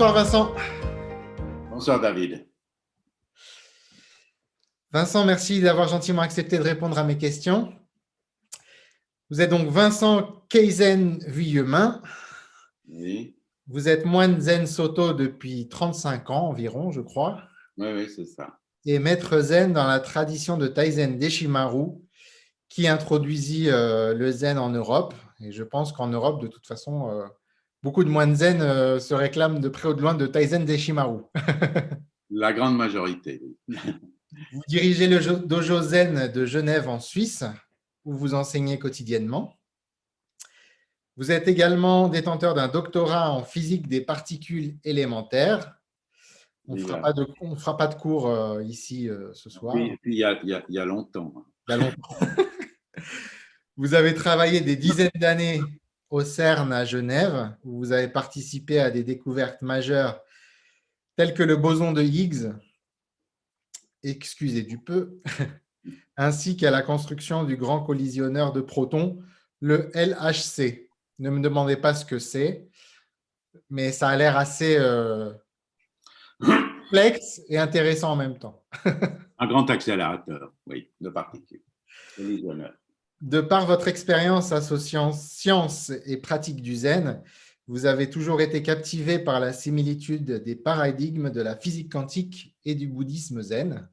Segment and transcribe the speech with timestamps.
[0.00, 0.54] Bonsoir Vincent.
[1.68, 2.48] Bonsoir David.
[4.92, 7.70] Vincent, merci d'avoir gentiment accepté de répondre à mes questions.
[9.28, 12.00] Vous êtes donc Vincent Keizen Vuillemin.
[12.88, 13.36] Oui.
[13.66, 17.42] Vous êtes moine zen Soto depuis 35 ans environ, je crois.
[17.76, 18.58] Oui, oui, c'est ça.
[18.86, 21.88] Et maître zen dans la tradition de Taizen Deshimaru,
[22.70, 25.12] qui introduisit euh, le zen en Europe.
[25.40, 27.26] Et je pense qu'en Europe, de toute façon, euh,
[27.82, 31.22] beaucoup de moines zen euh, se réclament de près ou de loin de Taizen Deshimaru.
[32.30, 33.42] la grande majorité.
[33.68, 37.44] vous dirigez le dojo zen de Genève en Suisse,
[38.04, 39.56] où vous enseignez quotidiennement.
[41.16, 45.74] Vous êtes également détenteur d'un doctorat en physique des particules élémentaires.
[46.66, 47.12] On ne fera,
[47.56, 49.74] fera, pas de cours euh, ici euh, ce soir.
[49.74, 51.34] Oui, il y, a, il, y a, longtemps.
[51.68, 52.16] Il y a longtemps.
[53.76, 55.60] vous avez travaillé des dizaines d'années
[56.10, 60.20] au CERN à Genève, où vous avez participé à des découvertes majeures
[61.16, 62.52] telles que le boson de Higgs,
[64.02, 65.20] excusez du peu,
[66.16, 69.22] ainsi qu'à la construction du grand collisionneur de protons,
[69.60, 70.88] le LHC.
[71.18, 72.68] Ne me demandez pas ce que c'est,
[73.68, 75.32] mais ça a l'air assez euh,
[76.40, 78.64] complexe et intéressant en même temps.
[79.38, 81.62] Un grand accélérateur, oui, de particules.
[83.20, 87.22] De par votre expérience associant science et pratique du zen,
[87.66, 92.74] vous avez toujours été captivé par la similitude des paradigmes de la physique quantique et
[92.74, 93.88] du bouddhisme zen.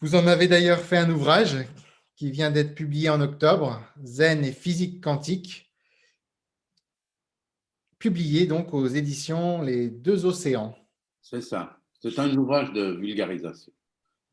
[0.00, 1.56] Vous en avez d'ailleurs fait un ouvrage
[2.16, 5.72] qui vient d'être publié en octobre, Zen et physique quantique,
[7.98, 10.76] publié donc aux éditions Les Deux Océans.
[11.20, 11.78] C'est ça.
[12.00, 13.72] C'est un ouvrage de vulgarisation.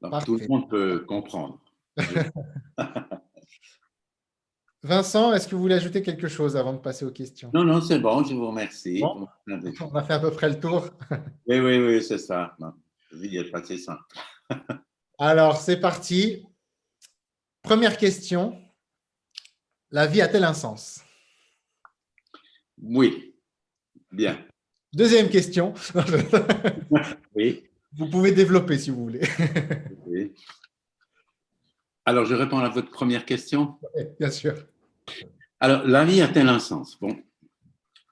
[0.01, 1.61] Donc tout le monde peut comprendre.
[4.85, 7.49] Vincent, est-ce que vous voulez ajouter quelque chose avant de passer aux questions?
[7.55, 9.01] Non, non, c'est bon, je vous remercie.
[9.81, 10.91] on a fait à peu près le tour.
[11.47, 12.55] oui, oui, oui, c'est ça.
[12.59, 12.71] La
[13.11, 14.03] vie est passée simple.
[15.17, 16.45] Alors, c'est parti.
[17.63, 18.61] Première question.
[19.89, 21.01] La vie a-t-elle un sens?
[22.79, 23.33] Oui.
[24.11, 24.37] Bien.
[24.93, 25.73] Deuxième question.
[27.35, 27.63] oui.
[27.97, 29.27] Vous pouvez développer si vous voulez.
[30.05, 30.35] oui.
[32.05, 33.79] Alors, je réponds à votre première question?
[33.95, 34.53] Oui, bien sûr.
[35.59, 37.15] Alors, la vie a-t-elle un sens Bon.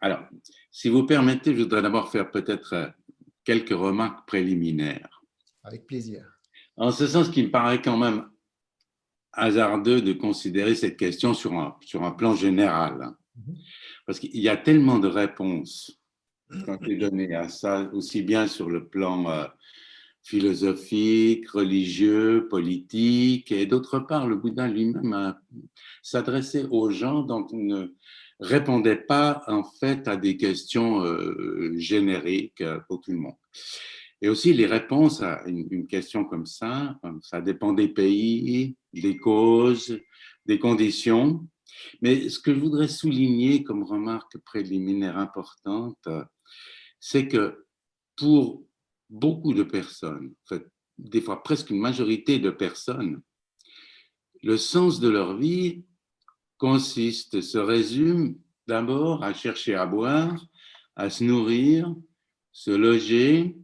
[0.01, 0.25] Alors,
[0.71, 2.87] si vous permettez, je voudrais d'abord faire peut-être euh,
[3.43, 5.21] quelques remarques préliminaires.
[5.63, 6.25] Avec plaisir.
[6.75, 8.29] En ce sens qu'il me paraît quand même
[9.31, 13.11] hasardeux de considérer cette question sur un, sur un plan général.
[13.35, 13.55] Mhm.
[14.05, 15.99] Parce qu'il y a tellement de réponses
[16.51, 19.49] qui ont été données à ça, aussi bien sur le plan
[20.23, 25.35] euh, philosophique, religieux, politique, et d'autre part, le Bouddha lui-même
[26.01, 27.93] s'adressait aux gens, donc ne
[28.39, 33.35] répondait pas en fait à des questions euh, génériques euh, pour tout le monde.
[34.21, 39.99] Et aussi, les réponses à une, question comme ça, ça dépend des pays, des causes,
[40.45, 41.45] des conditions.
[42.01, 46.07] Mais ce que je voudrais souligner comme remarque préliminaire importante,
[47.01, 47.65] c'est que
[48.15, 48.63] pour
[49.13, 53.21] beaucoup de personnes, en fait, des fois presque une majorité de personnes,
[54.41, 55.85] le sens de leur vie
[56.57, 58.37] consiste, se résume
[58.67, 60.45] d'abord à chercher à boire,
[60.95, 61.95] à se nourrir,
[62.51, 63.55] se loger,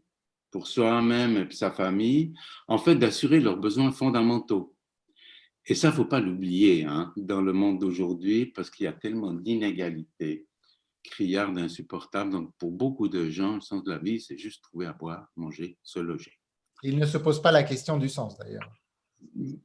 [0.52, 2.34] pour soi-même et sa famille,
[2.68, 4.76] en fait, d'assurer leurs besoins fondamentaux.
[5.66, 9.34] Et ça, faut pas l'oublier hein, dans le monde d'aujourd'hui, parce qu'il y a tellement
[9.34, 10.48] d'inégalités
[11.04, 12.32] criardes, insupportables.
[12.32, 15.28] Donc, pour beaucoup de gens, le sens de la vie, c'est juste trouver à boire,
[15.36, 16.34] manger, se loger.
[16.84, 18.72] Ils ne se posent pas la question du sens, d'ailleurs.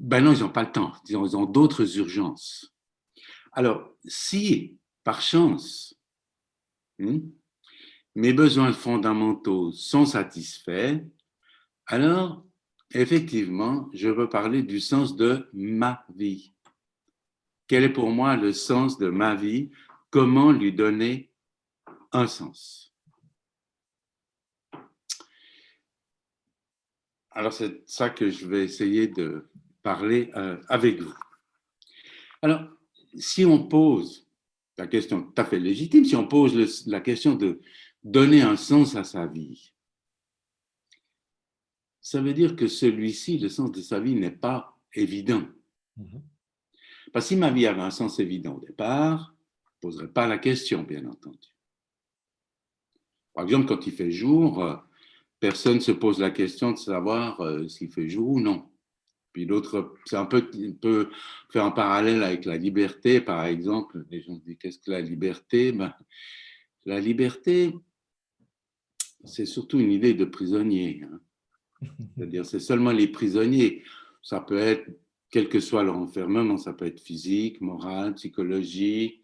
[0.01, 0.93] Ben non, ils n'ont pas le temps.
[1.09, 2.75] Ils ont d'autres urgences.
[3.53, 5.95] Alors, si, par chance,
[6.99, 7.21] hmm,
[8.17, 11.01] mes besoins fondamentaux sont satisfaits,
[11.87, 12.45] alors
[12.93, 16.55] effectivement, je veux parler du sens de ma vie.
[17.67, 19.71] Quel est pour moi le sens de ma vie
[20.15, 21.33] Comment lui donner
[22.13, 22.95] un sens?
[27.33, 29.51] Alors c'est ça que je vais essayer de
[29.83, 31.13] parler euh, avec vous.
[32.43, 32.63] Alors,
[33.17, 34.31] si on pose
[34.79, 37.61] la question tout à fait légitime, si on pose la question de
[38.05, 39.75] donner un sens à sa vie.
[42.01, 45.43] Ça veut dire que celui-ci, le sens de sa vie, n'est pas évident.
[45.97, 46.23] Mhm.
[47.13, 49.34] Parce que si ma vie avait un sens évident au départ,
[49.85, 51.51] poserais pas la question, bien entendu.
[53.35, 54.77] Par exemple, quand il fait jour, euh,
[55.41, 58.71] personne ne se pose la question de savoir euh, s'il fait jour ou non.
[59.35, 61.11] Puis l'autre, c'est un peu, on peut
[61.51, 64.07] faire un parallèle avec la liberté, par exemple.
[64.11, 65.73] Les gens se disent qu'est-ce que la liberté?
[65.73, 65.93] Ben,
[66.87, 67.75] La liberté,
[69.25, 71.03] c'est surtout une idée de prisonnier.
[71.03, 71.21] Hein.
[72.17, 73.83] C'est-à-dire, c'est seulement les prisonniers.
[74.23, 74.89] Ça peut être,
[75.31, 79.24] quel que soit leur enfermement, ça peut être physique, moral, psychologique.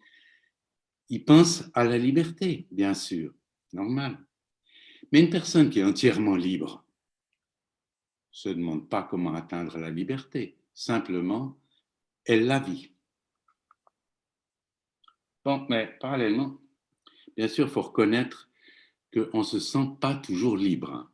[1.11, 3.33] Ils pensent à la liberté, bien sûr,
[3.73, 4.17] normal.
[5.11, 6.85] Mais une personne qui est entièrement libre
[8.31, 10.55] ne se demande pas comment atteindre la liberté.
[10.73, 11.59] Simplement,
[12.23, 12.93] elle la vit.
[15.43, 16.57] Bon, mais parallèlement,
[17.35, 18.49] bien sûr, il faut reconnaître
[19.13, 21.11] qu'on ne se sent pas toujours libre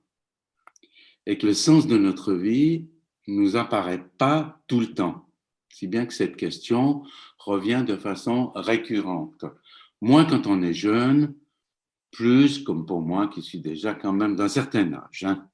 [1.25, 2.87] et que le sens de notre vie
[3.25, 5.27] ne nous apparaît pas tout le temps,
[5.69, 7.03] si bien que cette question
[7.39, 9.45] revient de façon récurrente.
[10.01, 11.35] Moins quand on est jeune,
[12.11, 15.23] plus comme pour moi qui suis déjà quand même d'un certain âge.
[15.23, 15.49] Hein.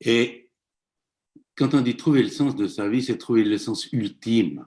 [0.00, 0.50] Et
[1.56, 4.66] quand on dit trouver le sens de sa vie, c'est trouver le sens ultime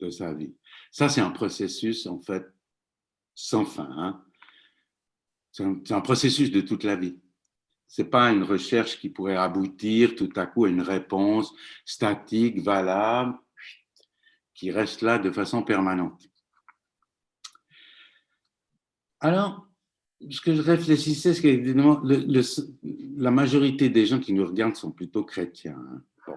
[0.00, 0.54] de sa vie.
[0.90, 2.46] Ça, c'est un processus en fait
[3.34, 3.88] sans fin.
[3.96, 4.24] Hein.
[5.52, 7.18] C'est un, processus de toute la vie.
[7.88, 11.52] C'est pas une recherche qui pourrait aboutir tout à coup à une réponse
[11.84, 13.36] statique, valable,
[14.54, 16.29] qui reste là de façon permanente.
[19.20, 19.68] Alors,
[20.28, 25.24] ce que je réfléchissais, c'est qu'évidemment, la majorité des gens qui nous regardent sont plutôt
[25.24, 25.78] chrétiens.
[25.78, 26.36] Hein.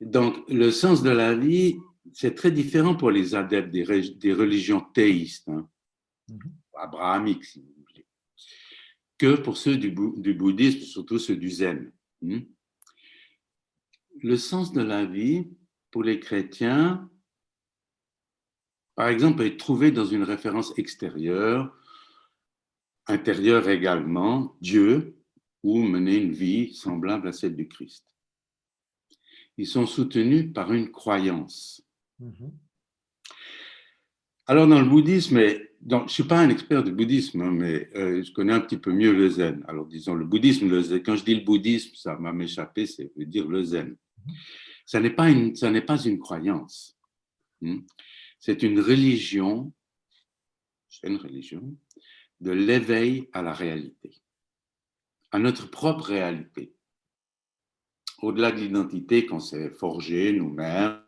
[0.00, 1.76] Donc, le sens de la vie,
[2.12, 5.68] c'est très différent pour les adeptes des, religions théistes, hein.
[6.30, 6.50] mm-hmm.
[6.74, 8.06] abrahamiques, si vous voulez,
[9.18, 11.92] que pour ceux du, bouddhisme, surtout ceux du zen.
[12.24, 12.40] Hein.
[14.20, 15.48] Le sens de la vie,
[15.90, 17.08] pour les chrétiens,
[18.96, 21.77] par exemple, être trouvé dans une référence extérieure,
[23.08, 25.16] intérieure également, Dieu,
[25.62, 28.04] ou mener une vie semblable à celle du Christ.
[29.56, 31.82] Ils sont soutenus par une croyance.
[32.20, 32.52] Mhm.
[34.46, 38.22] Alors, dans le bouddhisme, je ne suis pas un expert du bouddhisme, hein, mais euh,
[38.22, 39.64] je connais un petit peu mieux le zen.
[39.68, 43.12] Alors, disons, le bouddhisme, le zen, quand je dis le bouddhisme, ça m'a m'échappé, c'est
[43.16, 43.96] veut dire le zen.
[44.26, 44.34] Mhm.
[44.86, 46.98] Ça n'est pas, une, ça pas une croyance.
[47.60, 47.80] Hmm.
[48.38, 49.72] C'est une religion,
[50.88, 51.76] c'est une religion,
[52.40, 54.12] de l'éveil à la réalité,
[55.32, 56.74] à notre propre réalité.
[58.20, 61.00] Au-delà de l'identité qu'on s'est forgée nous-mêmes,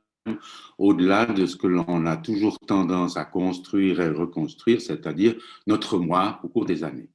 [0.78, 5.34] au-delà de ce que l'on a toujours tendance à construire et reconstruire, c'est-à-dire
[5.66, 7.08] notre moi au cours des années.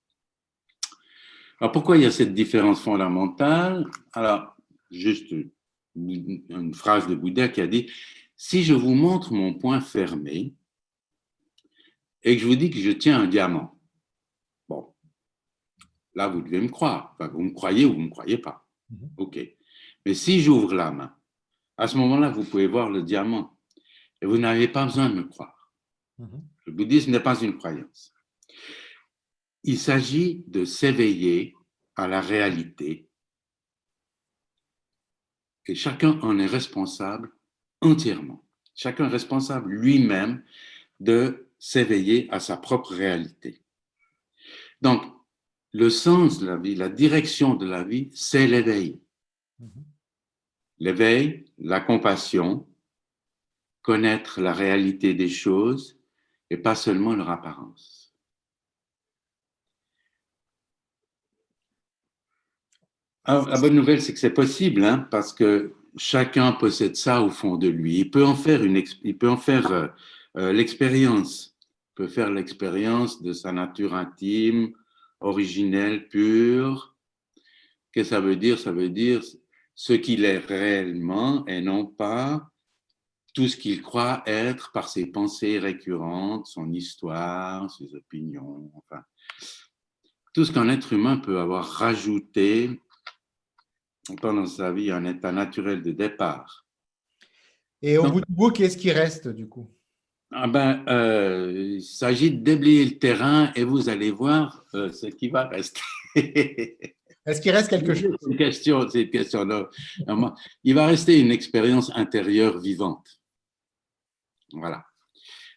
[1.60, 3.90] Alors pourquoi il y a cette différence fondamentale?
[4.14, 4.58] Alors,
[4.92, 5.34] juste
[5.96, 7.90] une phrase de Bouddha qui a dit,
[8.36, 10.54] si je vous montre mon point fermé
[12.24, 13.75] et que je vous dis que je tiens un diamant,
[16.16, 18.68] là vous devez me croire, vous me croyez ou vous ne me croyez pas.
[18.90, 19.10] Mhm.
[19.18, 19.40] OK.
[20.06, 21.16] Mais si j'ouvre la main,
[21.78, 23.58] à ce moment-là, vous pouvez voir le diamant
[24.22, 25.74] et vous n'avez pas besoin de me croire.
[26.18, 26.44] Mhm.
[26.66, 28.14] Le bouddhisme n'est pas une croyance.
[29.64, 31.56] Il s'agit de s'éveiller
[31.96, 33.10] à la réalité
[35.68, 37.32] et chacun en est responsable
[37.82, 38.46] entièrement.
[38.76, 40.44] Chacun est responsable lui-même
[41.00, 43.62] de s'éveiller à sa propre réalité.
[44.82, 45.02] Donc,
[45.76, 49.00] le sens de la vie, la direction de la vie, c'est l'éveil.
[49.60, 49.86] Mhm
[50.80, 52.68] l'éveil, la compassion,
[53.82, 56.00] connaître la réalité des choses
[56.50, 58.14] et pas seulement leur apparence.
[63.24, 67.30] Alors, la bonne nouvelle, c'est que c'est possible, hein, parce que chacun possède ça au
[67.30, 68.00] fond de lui.
[68.00, 69.88] Il peut en faire, une, il peut en faire euh,
[70.38, 71.58] euh, l'expérience.
[71.62, 74.74] Il peut faire l'expérience de sa nature intime,
[75.20, 76.96] originelle, pure.
[77.92, 78.60] Qu'est-ce que ça veut dire?
[78.60, 79.22] Ça veut dire
[79.74, 82.50] ce qu'il est réellement et non pas
[83.34, 89.04] tout ce qu'il croit être par ses pensées récurrentes, son histoire, ses opinions, enfin,
[90.34, 92.80] tout ce qu'un être humain peut avoir rajouté
[94.22, 96.66] pendant sa vie en état naturel de départ.
[97.82, 99.75] Et au bout du bout, qu'est-ce qui reste du coup?
[100.38, 105.08] Ah ben, euh, Il s'agit de déblayer le terrain et vous allez voir euh, ce
[105.08, 105.82] qui va rester.
[107.26, 108.16] Est-ce qu'il reste quelque chose?
[108.22, 109.68] C'est une question, une question.
[110.64, 113.20] Il va rester une expérience intérieure vivante.
[114.52, 114.86] Voilà.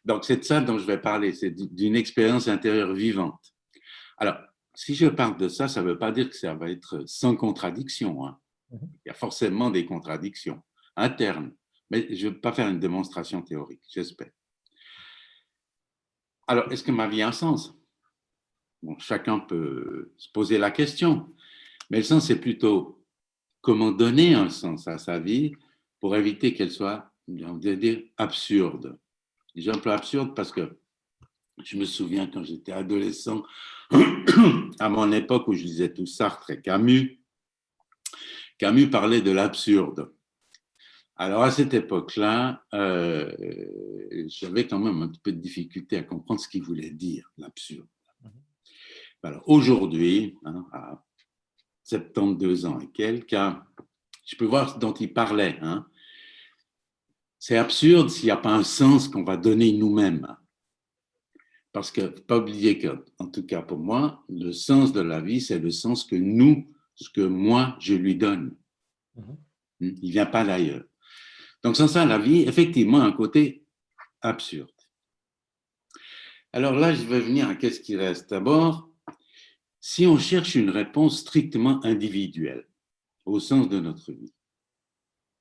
[0.05, 3.53] Donc, c'est de ça dont je vais parler, c'est d'une expérience intérieure vivante.
[4.17, 4.37] Alors,
[4.75, 7.37] si je parle de ça, ça ne veut pas dire que ça va être sans
[7.37, 8.25] contradiction.
[8.25, 8.39] Hein.
[8.71, 8.89] Mhm.
[9.05, 10.63] Il y a forcément des contradictions
[10.97, 11.53] internes,
[11.91, 14.31] mais je ne vais pas faire une démonstration théorique, j'espère.
[16.49, 17.75] Alors, est-ce que ma vie a un sens?
[18.99, 21.29] Chacun peut se poser la question.
[21.91, 23.05] Mais le sens, c'est plutôt
[23.61, 25.53] comment donner un sens à sa vie
[26.01, 28.99] pour éviter qu'elle soit, on dire, absurde.
[29.55, 30.79] Déjà un peu absurde parce que
[31.63, 33.43] je me souviens quand j'étais adolescent,
[34.79, 37.21] à mon époque où je lisais tout Sartre et Camus,
[38.57, 40.15] Camus parlait de l'absurde.
[41.21, 43.33] Alors à cette époque-là, euh,
[44.29, 47.89] j'avais quand même un peu de difficulté à comprendre ce qu'il voulait dire, l'absurde.
[48.23, 48.31] Mhm.
[49.25, 51.05] Alors aujourd'hui, hein, à
[51.83, 55.59] 72 ans et quelques, je peux voir ce dont il parlait.
[55.61, 55.89] Hein.
[57.41, 60.37] C'est absurde s'il n'y a pas un sens qu'on va donner nous-mêmes.
[61.73, 65.41] Parce que, pas oublier que, en tout cas pour moi, le sens de la vie,
[65.41, 68.55] c'est le sens que nous, ce que moi, je lui donne.
[69.17, 69.25] Mhm.
[69.25, 69.37] Hmm?
[69.81, 70.85] Il ne vient pas d'ailleurs.
[71.63, 73.65] Donc, sans ça, la vie, effectivement, a un côté
[74.21, 74.71] absurde.
[76.53, 78.31] Alors là, je vais venir à qu'est-ce qui reste.
[78.31, 78.89] D'abord,
[79.81, 82.67] si on cherche une réponse strictement individuelle,
[83.27, 84.33] au sens de notre vie.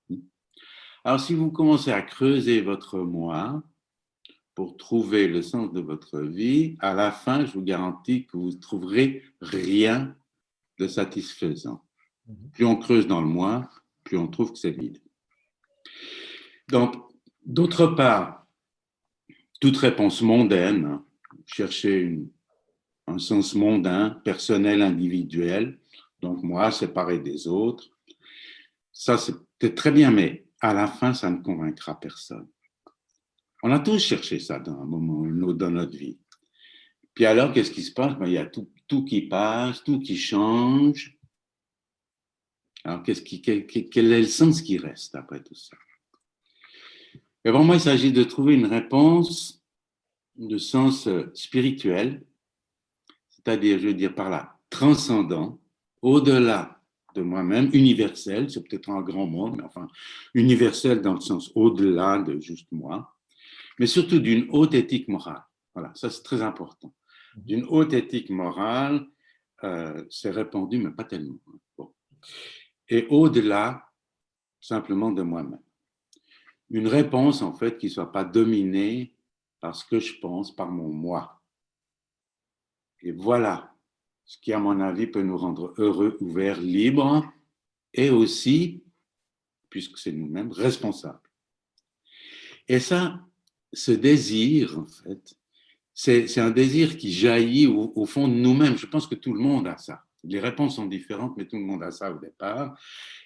[0.09, 0.21] Hmm?
[1.03, 3.63] Alors, si vous commencez à creuser votre moi,
[4.57, 8.49] pour trouver le sens de votre vie, à la fin, je vous garantis que vous
[8.49, 10.15] ne trouverez rien
[10.79, 11.85] de satisfaisant.
[12.25, 12.49] Mhm.
[12.53, 13.69] Plus on creuse dans le moi,
[14.03, 14.97] plus on trouve que c'est vide.
[16.69, 16.95] Donc,
[17.45, 18.45] d'autre part,
[19.59, 20.99] toute réponse mondaine,
[21.45, 22.19] chercher
[23.07, 25.79] un sens mondain, personnel, individuel,
[26.21, 27.89] donc moi, séparé des autres,
[28.91, 32.47] ça c'est très bien, mais à la fin, ça ne convaincra personne.
[33.63, 36.19] On a tous cherché ça dans un moment ou dans notre vie.
[37.13, 38.15] Puis alors, qu'est-ce qui se passe?
[38.17, 41.17] Ben, Il y a tout, qui passe, tout qui change.
[42.83, 45.75] Alors, qu'est-ce qui, quel, est le sens qui reste après tout ça?
[47.51, 49.63] Pour moi, il s'agit de trouver une réponse
[50.35, 52.25] de sens euh, spirituel,
[53.29, 55.57] c'est-à-dire, je veux dire par là, transcendant,
[56.01, 56.81] au-delà
[57.15, 59.87] de moi-même, universel, c'est peut-être un grand mot, mais enfin,
[60.33, 63.15] universel dans le sens au-delà de juste moi,
[63.79, 65.43] mais surtout d'une haute éthique morale.
[65.73, 66.93] Voilà, ça c'est très important.
[67.37, 69.07] D'une haute éthique morale,
[69.63, 71.39] euh, c'est répandu, mais pas tellement.
[72.89, 73.89] Et au-delà,
[74.59, 75.61] simplement de moi-même.
[76.69, 79.13] Une réponse, en fait, qui ne soit pas dominée
[79.59, 81.41] par ce que je pense, par mon moi.
[83.01, 83.73] Et voilà
[84.25, 87.25] ce qui, à mon avis, peut nous rendre heureux, ouverts, libres,
[87.93, 88.83] et aussi,
[89.69, 91.21] puisque c'est nous-mêmes, responsables.
[92.67, 93.21] Et ça,
[93.71, 95.35] ce désir, en fait,
[95.93, 98.77] c'est un désir qui jaillit au, fond de nous-mêmes.
[98.77, 100.03] Je pense que tout le monde a ça.
[100.23, 102.77] Les réponses sont différentes, mais tout le monde a ça au départ.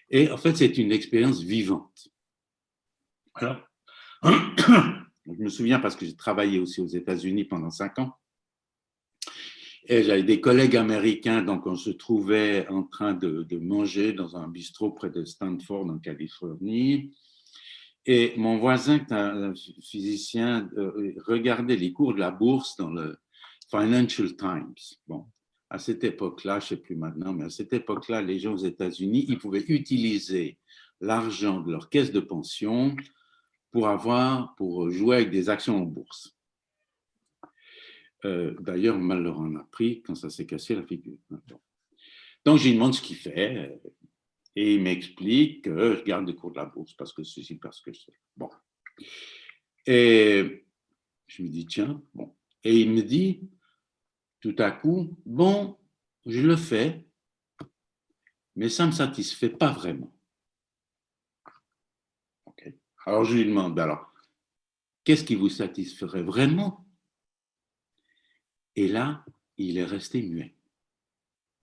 [0.10, 2.07] Et en fait, c'est une expérience vivante.
[3.35, 3.61] Alors,
[4.23, 8.13] je me souviens parce que j'ai travaillé aussi aux États-Unis pendant cinq ans.
[9.85, 14.47] Et j'avais des collègues américains, donc on se trouvait en train de, manger dans un
[14.47, 17.15] bistrot près de Stanford, en Californie.
[18.05, 22.91] Et mon voisin, qui est un physicien, euh, regardait les cours de la bourse dans
[22.91, 23.17] le
[23.69, 24.75] Financial Times.
[25.07, 25.25] Bon,
[25.69, 28.65] à cette époque-là, je ne sais plus maintenant, mais à cette époque-là, les gens aux
[28.65, 30.57] États-Unis, ils pouvaient utiliser
[31.00, 32.95] l'argent de leur caisse de pension
[33.71, 36.37] pour avoir, pour jouer avec des actions en bourse.
[38.25, 41.17] Euh, d'ailleurs, mal leur a pris quand ça s'est cassé la figure.
[42.45, 43.81] Donc, je lui demande ce qu'il fait.
[44.55, 47.79] Et il m'explique que je garde des cours de la bourse parce que ceci, parce
[47.81, 48.13] que c'est.
[48.35, 48.49] Bon.
[49.87, 50.65] Et
[51.27, 52.35] je me dis, tiens, bon.
[52.63, 53.49] Et il me dit,
[54.41, 55.77] tout à coup, bon,
[56.25, 57.07] je le fais,
[58.55, 60.13] mais ça ne me satisfait pas vraiment.
[63.05, 64.12] Alors je lui demande, alors,
[65.03, 66.86] qu'est-ce qui vous satisferait vraiment?
[68.75, 69.25] Et là,
[69.58, 70.55] il est resté muet.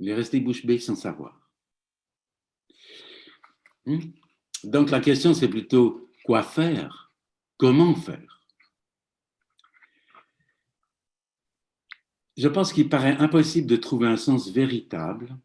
[0.01, 1.51] Il est resté bouche bée sans savoir.
[3.87, 4.01] Hmm?
[4.65, 7.13] Donc la question, c'est plutôt quoi faire?
[7.57, 8.45] Comment faire?
[12.37, 15.37] Je pense qu'il paraît impossible de trouver un sens véritable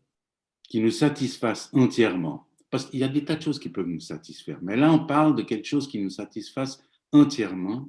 [0.62, 2.48] qui nous satisfasse entièrement.
[2.74, 4.58] Parce qu'il y a des tas de choses qui peuvent nous satisfaire.
[4.64, 7.88] Mais là, on parle de quelque chose qui nous satisfasse entièrement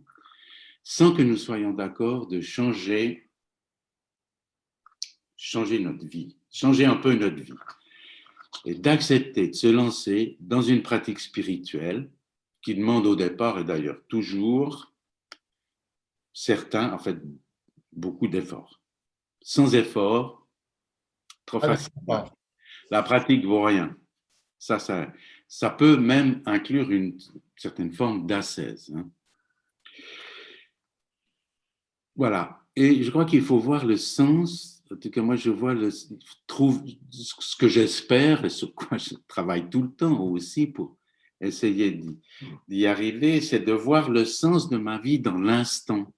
[0.83, 3.31] sans que nous soyons d'accord de changer,
[5.38, 7.55] changer notre vie, changer un peu notre vie
[8.67, 12.11] et d'accepter de se lancer dans une pratique spirituelle
[12.61, 14.93] qui demande au départ, et d'ailleurs toujours,
[16.35, 17.17] certains, en fait,
[17.91, 18.83] beaucoup d'efforts.
[19.41, 20.47] Sans effort,
[21.47, 21.91] trop ah, facile.
[22.91, 23.97] La pratique vaut rien.
[24.59, 25.13] Ça, ça,
[25.47, 27.19] ça peut même inclure une
[27.57, 28.93] certaine forme d'ascèse.
[28.97, 29.09] Hein.
[32.17, 32.61] Voilà.
[32.77, 35.75] Et je crois qu'il faut voir le sens en tout cas, moi, je vois,
[36.47, 40.97] trouve ce que j'espère et sur quoi je travaille tout le temps aussi pour
[41.41, 42.01] essayer
[42.69, 46.13] d'y arriver, c'est de voir le sens de ma vie dans l'instant.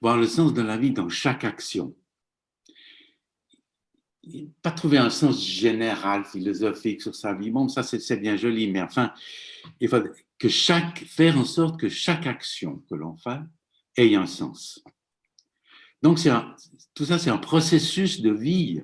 [0.00, 1.94] Voir le sens de la vie dans chaque action.
[4.62, 7.50] Pas trouver un sens général, philosophique sur sa vie.
[7.50, 9.12] Bon, ça, c'est bien joli, mais enfin,
[9.80, 10.02] il faut
[10.38, 13.40] que chaque, faire en sorte que chaque action que l'on fait
[13.96, 14.82] ait un sens.
[16.02, 16.18] Donc,
[16.94, 18.82] tout ça, c'est un processus de vie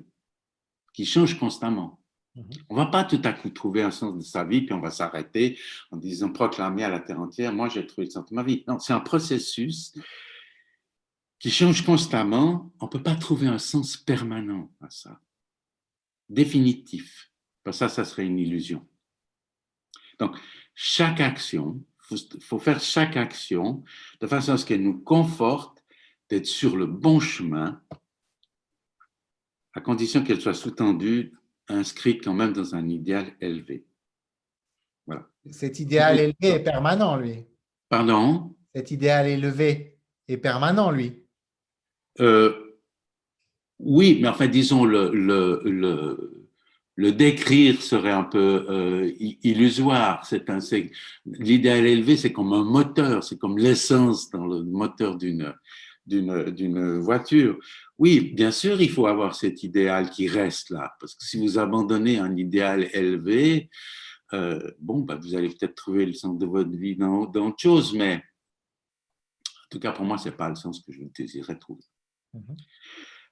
[0.93, 2.01] qui change constamment.
[2.35, 2.45] Mhm.
[2.69, 4.81] On ne va pas tout à coup trouver un sens de sa vie, puis on
[4.81, 5.57] va s'arrêter
[5.91, 8.63] en disant proclamer à la terre entière, moi j'ai trouvé le sens de ma vie.
[8.67, 9.93] Non, c'est un processus
[11.39, 12.71] qui change constamment.
[12.79, 15.19] On ne peut pas trouver un sens permanent à ça
[16.29, 17.31] définitif.
[17.71, 18.87] ça, ça serait une illusion.
[20.19, 20.37] Donc,
[20.75, 23.83] chaque action, il faut, faire chaque action
[24.19, 25.83] de façon à ce qu'elle nous conforte
[26.29, 27.81] d'être sur le bon chemin,
[29.73, 31.33] à condition qu'elle soit sous-tendue,
[31.67, 33.85] inscrite quand même dans un idéal élevé.
[35.05, 35.29] Voilà.
[35.51, 37.45] Cet idéal élevé est permanent, lui.
[37.87, 38.55] Pardon?
[38.73, 41.25] Cet idéal élevé est permanent, lui.
[42.19, 42.68] Euh,
[43.79, 50.25] oui, mais enfin, disons, le, le, décrire serait un peu euh, illusoire.
[50.25, 50.59] C'est un,
[51.25, 55.53] l'idéal élevé, c'est comme un moteur, c'est comme l'essence dans le moteur d'une,
[56.05, 57.57] d'une, voiture.
[57.97, 61.57] Oui, bien sûr, il faut avoir cet idéal qui reste là, parce que si vous
[61.57, 63.69] abandonnez un idéal élevé,
[64.33, 67.59] euh, bon, bah, vous allez peut-être trouver le sens de votre vie dans, dans autre
[67.59, 71.57] chose, mais en tout cas, pour moi, ce n'est pas le sens que je désirais
[71.57, 71.83] trouver.
[72.35, 72.57] Mm-hmm.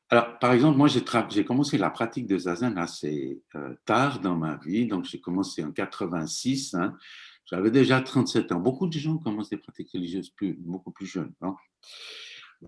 [0.10, 4.56] Alors, par exemple, moi, j'ai commencé la pratique de zazen assez euh, tard dans ma
[4.56, 4.88] vie.
[4.88, 6.76] Donc, j'ai commencé en 86.
[6.76, 6.98] Hein.
[7.46, 8.60] J'avais déjà 37 ans.
[8.60, 11.34] Beaucoup de gens commencent des pratiques religieuses plus, beaucoup plus jeunes.
[11.42, 11.56] Hein.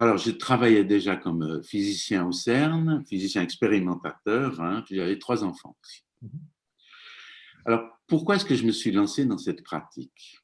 [0.02, 4.60] Alors, je travaillais déjà comme euh, physicien au CERN, physicien expérimentateur.
[4.60, 4.84] Hein.
[4.90, 6.04] J'avais trois enfants aussi.
[6.22, 6.28] Mmh
[7.66, 10.40] Alors, pourquoi est-ce que je me suis lancé dans cette pratique?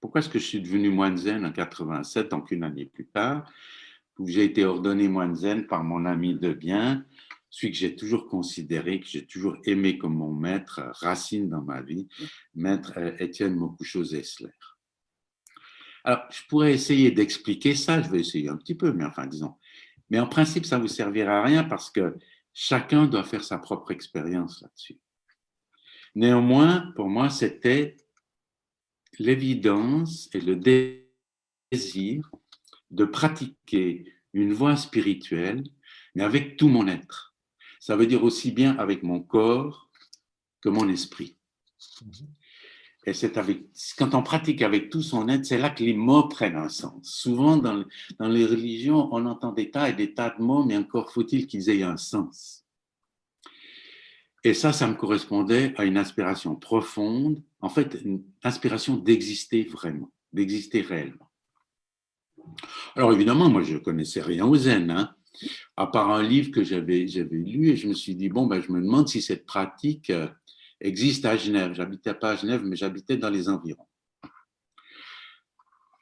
[0.00, 3.50] Pourquoi est-ce que je suis devenu moine zen en 87, donc une année plus tard?
[4.18, 7.04] Où j'ai été ordonné moine zen par mon ami de bien,
[7.50, 11.82] celui que j'ai toujours considéré, que j'ai toujours aimé comme mon maître, racine dans ma
[11.82, 12.08] vie,
[12.54, 14.50] maître euh, Étienne Mokucho Zessler.
[16.02, 19.54] Alors, je pourrais essayer d'expliquer ça, je vais essayer un petit peu, mais enfin, disons.
[20.10, 22.16] Mais en principe, ça ne vous servira à rien parce que
[22.52, 24.98] chacun doit faire sa propre expérience là-dessus.
[26.14, 27.96] Néanmoins, pour moi, c'était
[29.18, 32.30] l'évidence et le désir
[32.94, 35.64] de pratiquer une voie spirituelle,
[36.14, 37.34] mais avec tout mon être.
[37.80, 39.90] Ça veut dire aussi bien avec mon corps
[40.60, 41.36] que mon esprit.
[43.06, 43.66] Et c'est avec,
[43.98, 47.02] quand on pratique avec tout son être, c'est là que les mots prennent un sens.
[47.02, 47.84] Souvent, dans,
[48.18, 51.46] dans les religions, on entend des tas et des tas de mots, mais encore faut-il
[51.46, 52.64] qu'ils aient un sens.
[54.42, 60.10] Et ça, ça me correspondait à une inspiration profonde, en fait, une inspiration d'exister vraiment,
[60.32, 61.23] d'exister réellement.
[62.96, 65.14] Alors évidemment, moi je ne connaissais rien au zen, hein,
[65.76, 68.72] à part un livre que j'avais lu et je me suis dit, bon, ben, je
[68.72, 70.28] me demande si cette pratique euh,
[70.80, 71.72] existe à Genève.
[71.74, 73.86] J'habitais pas à Genève, mais j'habitais dans les environs.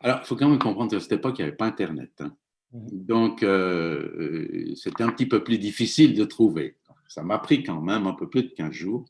[0.00, 2.12] Alors, il faut quand même comprendre qu'à cette époque, il n'y avait pas Internet.
[2.20, 2.36] Hein.
[2.72, 2.88] Mmh.
[2.90, 6.76] Donc, euh, euh, c'était un petit peu plus difficile de trouver.
[7.08, 9.04] Ça m'a pris quand même un peu plus de 15 jours.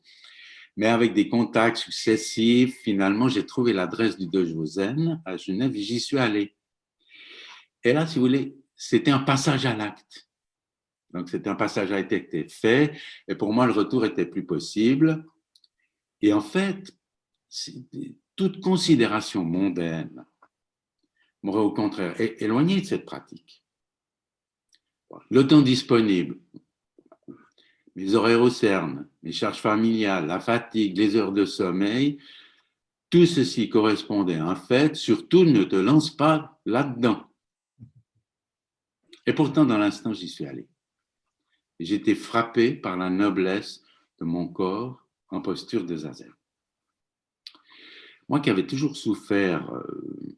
[0.75, 5.81] Mais avec des contacts successifs, finalement, j'ai trouvé l'adresse du Dojo Zen à Genève et
[5.81, 6.55] j'y suis allé.
[7.83, 10.29] Et là, si vous voulez, c'était un passage à l'acte.
[11.11, 12.97] Donc, c'était un passage à été fait.
[13.27, 15.25] Et pour moi, le retour était plus possible.
[16.21, 16.95] Et en fait,
[18.35, 20.25] toute considération mondaine
[21.43, 23.63] m'aurait au contraire éloigné de cette pratique.
[25.29, 26.39] Le temps disponible,
[27.95, 32.17] mes horaires au CERN, mes charges familiales, la fatigue, les heures de sommeil,
[33.11, 34.95] tout ceci correspondait à un fait.
[34.95, 37.29] Surtout, ne te lance pas là-dedans.
[39.25, 40.67] Et pourtant, dans l'instant, j'y suis allé.
[41.79, 43.81] J'étais frappé par la noblesse
[44.19, 46.33] de mon corps en posture de zazen.
[48.29, 50.37] Moi qui avais toujours souffert euh,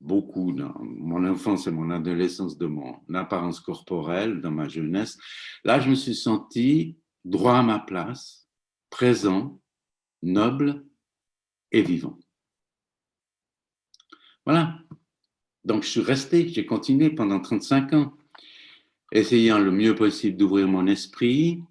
[0.00, 5.18] beaucoup dans mon enfance et mon adolescence de mon apparence corporelle, dans ma jeunesse,
[5.64, 8.48] là, je me suis senti droit à ma place,
[8.90, 9.60] présent,
[10.22, 10.84] noble
[11.72, 12.18] et vivant.
[14.44, 14.78] Voilà.
[15.64, 18.16] Donc, je suis resté, j'ai continué pendant 35 ans
[19.14, 21.62] essayant le mieux possible d'ouvrir mon esprit,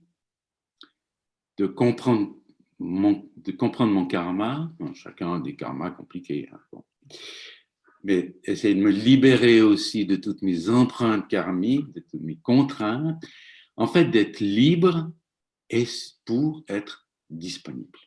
[1.57, 2.35] de comprendre
[2.79, 4.71] mon, karma.
[4.95, 6.49] chacun a des karmas compliqués.
[6.51, 6.81] Hein,
[8.03, 13.23] Mais essayer de me libérer aussi de toutes mes empreintes karmiques, de toutes mes contraintes.
[13.75, 15.11] En fait, d'être libre
[15.69, 15.85] et
[16.25, 17.99] pour être disponible.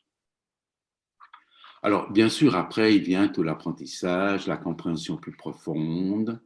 [1.83, 6.41] Alors, bien sûr, après, il vient tout l'apprentissage, la compréhension plus profonde,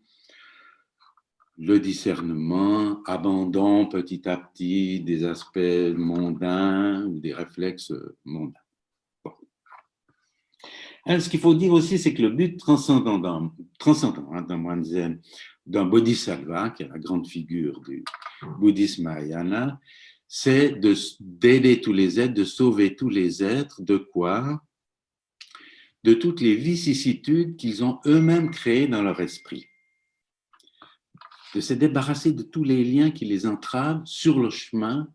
[1.60, 5.58] le discernement, abandon petit à petit des aspects
[5.94, 7.92] mondains ou des réflexes
[8.24, 8.54] mondains.
[11.06, 13.52] ce qu'il faut dire aussi, c'est que le but transcendant d'un
[13.86, 15.20] hein, moine zen,
[15.66, 18.04] d'un bodhisattva, qui est la grande figure du
[18.58, 19.78] bouddhisme mahayana,
[20.26, 20.80] c'est
[21.20, 24.62] d'aider tous les êtres, de sauver tous les êtres, de quoi?
[26.04, 29.69] De toutes les vicissitudes qu'ils ont eux-mêmes créées dans leur esprit
[31.54, 35.08] de se débarrasser de tous les liens qui les entravent sur le chemin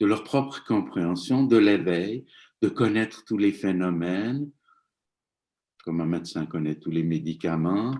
[0.00, 2.26] de leur propre compréhension, de l'éveil,
[2.60, 4.50] de connaître tous les phénomènes,
[5.84, 7.94] comme un médecin connaît tous les médicaments,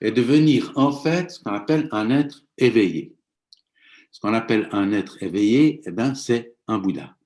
[0.00, 3.14] et devenir en fait ce qu'on appelle un être éveillé.
[4.10, 7.16] Ce qu'on appelle un être éveillé, eh ben, c'est un Bouddha.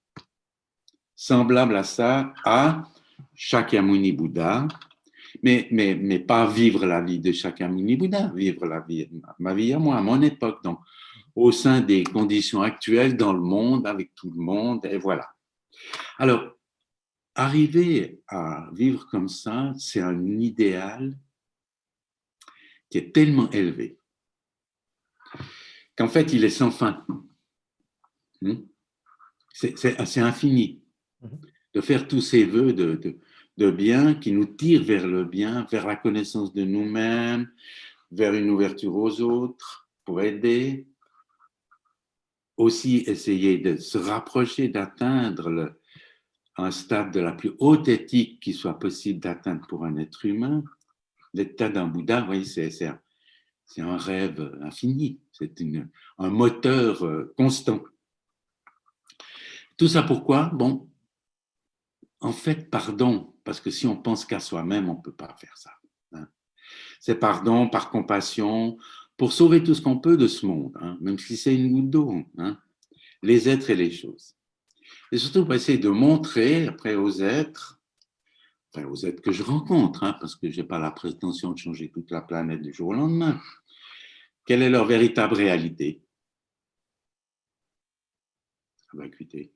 [1.14, 2.82] Semblable à ça à
[3.34, 4.68] Shakyamuni Bouddha,
[5.44, 9.52] mais, mais, mais pas vivre la vie de chacun mini Bouddha, vivre la vie, ma
[9.52, 10.78] vie à moi, à mon époque, donc
[11.34, 15.28] au sein des conditions actuelles dans le monde, avec tout le monde, et voilà.
[16.16, 16.56] Alors,
[17.34, 21.14] arriver à vivre comme ça, c'est un idéal
[22.88, 23.98] qui est tellement élevé
[25.94, 27.04] qu'en fait, il est sans fin.
[28.40, 28.62] Hmm?
[29.52, 30.82] C'est infini
[31.20, 31.38] mhm.
[31.74, 33.20] de faire tous ces voeux de, de,
[33.56, 37.50] de bien qui nous tire vers le bien, vers la connaissance de nous-mêmes,
[38.10, 40.86] vers une ouverture aux autres pour aider.
[42.56, 45.76] Aussi essayer de se rapprocher, d'atteindre
[46.56, 50.62] un stade de la plus haute éthique qui soit possible d'atteindre pour un être humain.
[51.32, 53.00] L'état d'un Bouddha, oui, c'est un,
[53.78, 55.60] un, rêve infini, c'est
[56.18, 57.82] un moteur euh, constant.
[59.76, 60.50] Tout ça pourquoi?
[60.54, 60.88] Bon,
[62.20, 65.56] en fait, pardon, parce que si on pense qu'à soi-même, on ne peut pas faire
[65.56, 65.70] ça.
[66.12, 66.26] Hein.
[66.98, 68.78] C'est pardon par compassion
[69.16, 71.90] pour sauver tout ce qu'on peut de ce monde, hein, même si c'est une goutte
[71.90, 72.58] d'eau, hein,
[73.22, 74.34] les êtres et les choses.
[75.12, 77.80] Et surtout pour essayer de montrer après aux êtres,
[78.76, 82.10] aux êtres que je rencontre, parce que je n'ai pas la prétention de changer toute
[82.10, 83.40] la planète du jour au lendemain,
[84.46, 86.00] quelle est leur véritable réalité?
[88.92, 89.52] va écoutez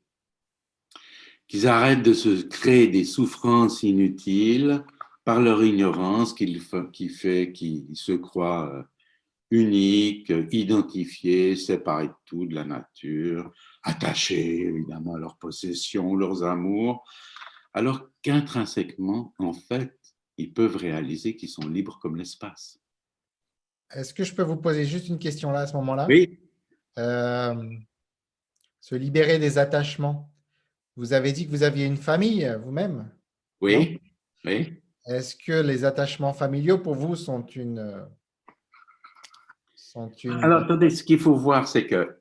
[1.48, 4.84] qu'ils arrêtent de se créer des souffrances inutiles
[5.24, 6.58] par leur ignorance qui
[7.08, 8.82] fait qu'ils se croient euh,
[9.50, 13.50] uniques, identifiés, séparés de tout, de la nature,
[13.82, 17.04] attachés évidemment à leurs possessions, leurs amours,
[17.72, 19.96] alors qu'intrinsèquement, en fait,
[20.36, 22.78] ils peuvent réaliser qu'ils sont libres comme l'espace.
[23.90, 26.06] Est-ce que je peux vous poser juste une question là à ce moment-là?
[26.08, 26.38] Oui.
[26.98, 27.54] Euh,
[28.80, 30.30] se libérer des attachements.
[30.98, 33.08] Vous avez dit que vous aviez une famille euh, vous-même.
[33.60, 34.00] Oui,
[34.44, 34.72] oui.
[35.06, 37.78] Est-ce que les attachements familiaux pour vous sont une...
[37.78, 38.04] Euh,
[39.76, 40.32] sont une...
[40.42, 42.18] Alors, attendez, ce qu'il faut voir, c'est que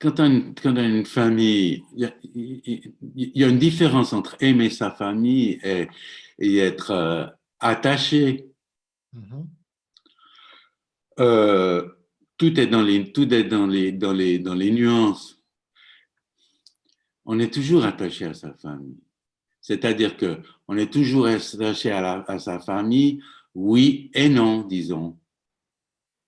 [0.00, 2.10] quand on, a une famille, il
[3.14, 5.86] y, a, une différence entre aimer sa famille et,
[6.58, 7.26] être euh,
[7.60, 8.48] attaché.
[9.14, 9.44] Mm-hmm.
[12.38, 15.35] tout est dans les, tout est dans les, dans les, dans les nuances
[17.26, 18.96] on est toujours attaché à sa famille.
[19.60, 23.20] C'est-à-dire que on est toujours attaché à, sa famille,
[23.54, 25.16] oui et non, disons.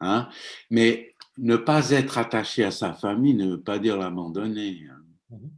[0.00, 0.28] Hein?
[0.70, 4.86] Mais ne pas être attaché à sa famille ne veut pas dire l'abandonner.
[4.90, 5.02] Hein.
[5.30, 5.50] Mhm.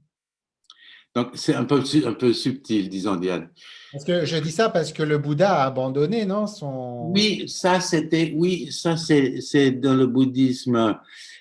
[1.15, 3.51] Donc, c'est un peu, un peu subtil, disons, Diane.
[3.91, 7.11] Parce que je dis ça parce que le Bouddha a abandonné, non son...
[7.13, 10.97] Oui, ça c'était, oui, ça c'est dans le bouddhisme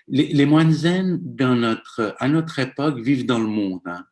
[0.09, 3.81] les, moines zen dans notre, à notre époque vivent dans le monde.
[3.85, 4.05] Hein.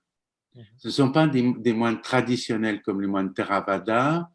[0.55, 0.63] Mhm.
[0.77, 4.29] Ce ne sont pas des, moines traditionnels comme les moines Theravada.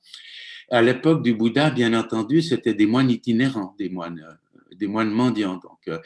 [0.71, 5.11] À l'époque du Bouddha, bien entendu, c'était des moines itinérants, des moines, euh, des moines
[5.11, 5.99] mendiants, donc euh,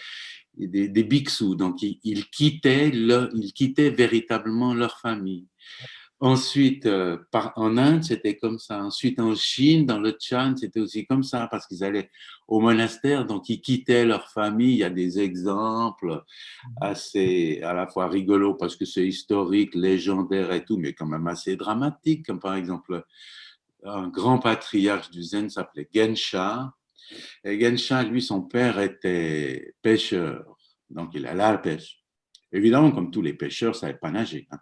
[0.56, 1.56] des, des bhiksus.
[1.56, 5.46] Donc ils, quittaient ils quittaient véritablement leur famille.
[6.18, 7.18] Ensuite, euh,
[7.57, 8.83] en Inde, c'était comme ça.
[8.83, 12.11] Ensuite, en Chine, dans le Chan, c'était aussi comme ça, parce qu'ils allaient
[12.48, 14.72] au monastère, donc ils quittaient leur famille.
[14.72, 16.24] Il y a des exemples
[16.81, 21.26] assez, à la fois rigolos, parce que c'est historique, légendaire et tout, mais quand même
[21.26, 23.05] assez dramatique, comme par exemple,
[23.85, 26.72] un grand patriarche du Zen s'appelait Gensha.
[27.44, 30.57] Et Gensha, lui, son père était pêcheur,
[30.88, 32.02] donc il allait à la pêche.
[32.52, 34.48] Évidemment, comme tous les pêcheurs, ça savait pas nager.
[34.50, 34.59] Hein,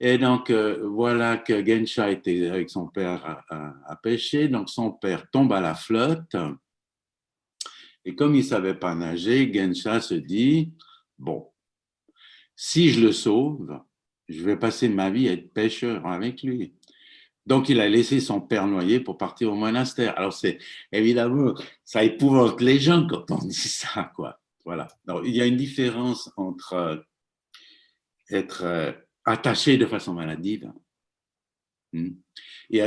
[0.00, 4.48] et donc, euh, voilà que Gensha était avec son père à, pêcher.
[4.48, 6.36] Donc, son père tombe à la flotte.
[8.04, 10.72] Et comme il ne savait pas nager, Gensha se dit,
[11.18, 11.48] bon,
[12.54, 13.80] si je le sauve,
[14.28, 16.74] je vais passer ma vie à être pêcheur avec lui.
[17.44, 20.16] Donc, il a laissé son père noyer pour partir au monastère.
[20.16, 20.58] Alors, c'est
[20.92, 24.38] évidemment, ça épouvante les gens quand on dit ça, quoi.
[24.64, 24.86] Voilà.
[25.24, 26.96] il y a une différence entre euh,
[28.30, 28.92] être euh,
[29.28, 30.72] attaché de façon maladive
[31.92, 32.10] hmm,
[32.70, 32.78] et,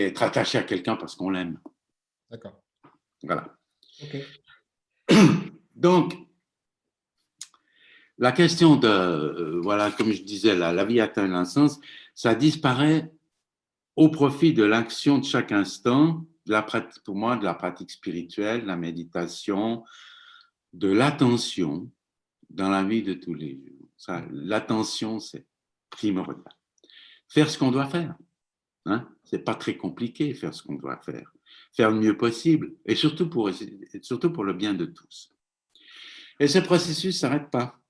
[0.00, 1.60] être attaché à quelqu'un parce qu'on l'aime.
[2.30, 2.62] D'accord.
[3.22, 3.56] Voilà.
[5.74, 6.14] Donc,
[8.18, 11.80] la question de, euh, voilà, comme je disais, la, la vie atteint l'insens,
[12.14, 13.12] ça disparaît
[13.96, 18.64] au profit de l'action de chaque instant, la pratique, pour moi, de la pratique spirituelle,
[18.64, 19.84] la méditation,
[20.72, 21.90] de l'attention
[22.50, 24.22] dans la vie de tous les jours.
[24.30, 25.46] L'attention, c'est
[25.90, 26.42] primordial.
[27.28, 28.16] Faire ce qu'on doit faire.
[28.86, 29.08] Hein?
[29.24, 31.32] C'est pas très compliqué, faire ce qu'on doit faire.
[31.72, 33.50] Faire le mieux possible, et surtout pour,
[34.02, 35.34] surtout pour le bien de tous.
[36.40, 37.80] Et ce processus ne s'arrête pas.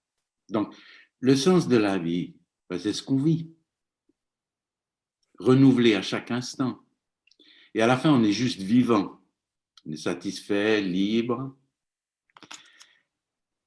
[0.48, 0.74] Donc,
[1.20, 2.36] le sens de la vie,
[2.68, 3.50] ben, c'est ce qu'on vit
[5.38, 6.80] renouvelé à chaque instant.
[7.74, 9.20] Et à la fin, on est juste vivant,
[9.86, 11.56] on est satisfait, libre.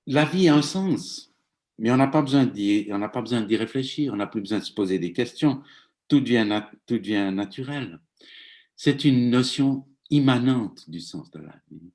[0.07, 1.30] La vie a un sens,
[1.77, 4.63] mais on n'a pas besoin d'y, pas besoin d'y réfléchir, on n'a plus besoin de
[4.63, 5.63] se poser des questions.
[6.07, 7.99] Tout devient, tout devient naturel.
[8.75, 11.91] C'est une notion immanente du sens de la vie.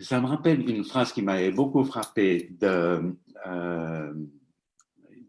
[0.00, 3.14] Ça me rappelle une phrase qui m'avait beaucoup frappé de,
[3.46, 4.14] euh,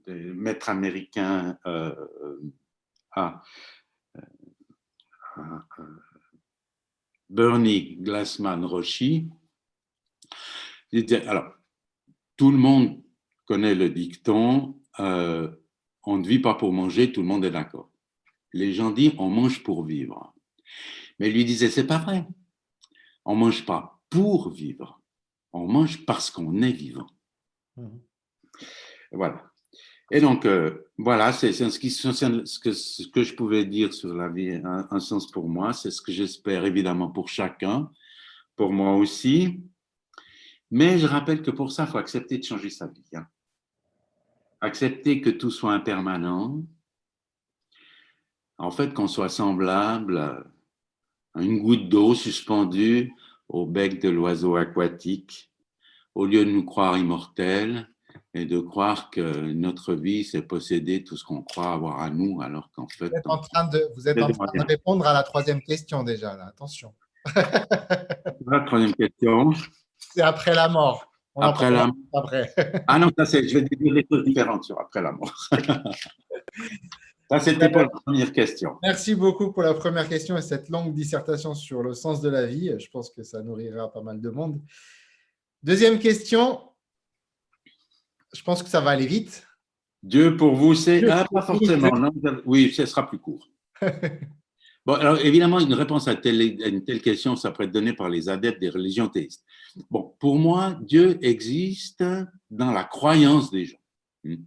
[0.08, 1.94] maître américain euh,
[3.16, 3.44] ah,
[7.30, 9.30] Bernie Glassman Roshi.
[11.28, 11.54] Alors,
[12.36, 13.04] tout le monde
[13.50, 15.50] connaît le dicton euh,
[16.04, 17.92] on ne vit pas pour manger, tout le monde est d'accord.
[18.54, 20.34] Les gens disent on mange pour vivre.
[21.18, 22.28] Mais lui disait c'est pas vrai.
[23.26, 25.02] On mange pas pour vivre.
[25.52, 27.08] On mange parce qu'on est vivant.
[27.76, 27.88] Mmh.
[29.12, 29.52] Voilà.
[30.12, 34.14] Et donc, euh, voilà, c'est ce, qui, ce, que, ce que je pouvais dire sur
[34.14, 37.92] la vie, un, sens pour moi, c'est ce que j'espère évidemment pour chacun,
[38.56, 39.62] pour moi aussi.
[40.72, 43.04] Mais je rappelle que pour ça, il faut accepter de changer sa vie.
[43.14, 43.28] Hein.
[44.62, 46.64] Accepter que tout soit impermanent.
[48.58, 50.18] En fait, qu'on soit semblable
[51.34, 53.14] à une goutte d'eau suspendue
[53.48, 55.52] au bec de l'oiseau aquatique,
[56.14, 57.90] au lieu de nous croire immortels
[58.34, 62.42] et de croire que notre vie, c'est posséder tout ce qu'on croit avoir à nous,
[62.42, 63.10] alors qu'en fait...
[63.10, 66.04] Vous êtes en train de, vous êtes en train de répondre à la troisième question
[66.04, 66.46] déjà, là.
[66.48, 66.94] attention.
[67.36, 69.52] la troisième question.
[69.98, 71.09] C'est après la mort.
[71.36, 72.32] Après la mort.
[72.88, 75.34] ah non, ça c'est, je vais dire des choses différentes sur après la mort.
[77.32, 78.78] ça, c'était pour la première question.
[78.84, 82.46] Merci beaucoup pour la première question et cette longue dissertation sur le sens de la
[82.46, 82.74] vie.
[82.78, 84.62] Je pense que ça nourrira pas mal de monde.
[85.62, 86.62] Deuxième question,
[88.34, 89.46] je pense que ça va aller vite.
[90.02, 91.92] Dieu pour vous, c'est ah, pas forcément.
[92.46, 93.50] oui, ce sera plus court.
[94.86, 98.30] bon, alors évidemment, une réponse à, une telle question, ça pourrait être donné par les
[98.30, 99.44] adeptes des religions théistes.
[99.90, 102.04] Bon, pour moi, Dieu existe
[102.50, 103.82] dans la croyance des gens.
[104.24, 104.44] Hmm.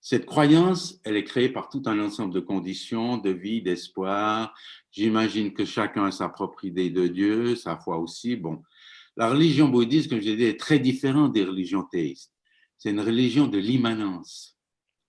[0.00, 4.54] Cette croyance, elle est créée par tout un ensemble de conditions, de vie, d'espoir.
[4.90, 8.36] J'imagine que chacun a sa propre idée de Dieu, sa foi aussi.
[8.36, 8.62] Bon,
[9.16, 12.32] la religion bouddhiste, comme je l'ai dit, est très différente des religions théistes.
[12.78, 14.58] C'est une religion de l'immanence.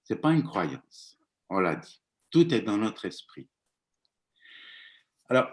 [0.04, 1.18] Ce n'est pas une croyance,
[1.50, 2.02] on l'a dit.
[2.30, 3.48] Tout est dans notre esprit.
[5.30, 5.50] Alors,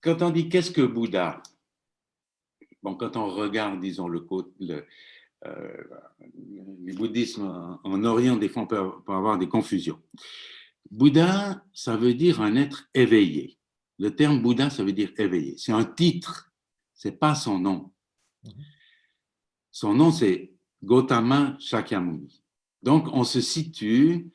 [0.00, 1.40] quand on dit qu'est-ce que Bouddha?
[2.82, 4.26] Bon, quand on regarde, disons, le,
[5.46, 5.84] euh,
[6.84, 8.78] les bouddhismes en Orient, des fois, on peut
[9.12, 10.00] avoir des confusions.
[10.90, 13.58] Bouddha, ça veut dire un être éveillé.
[13.98, 15.56] Le terme Bouddha, ça veut dire éveillé.
[15.58, 16.52] C'est un titre,
[16.94, 17.92] c'est pas son nom.
[19.70, 22.42] Son nom, c'est Gautama Shakyamuni.
[22.82, 24.30] Donc, on se situe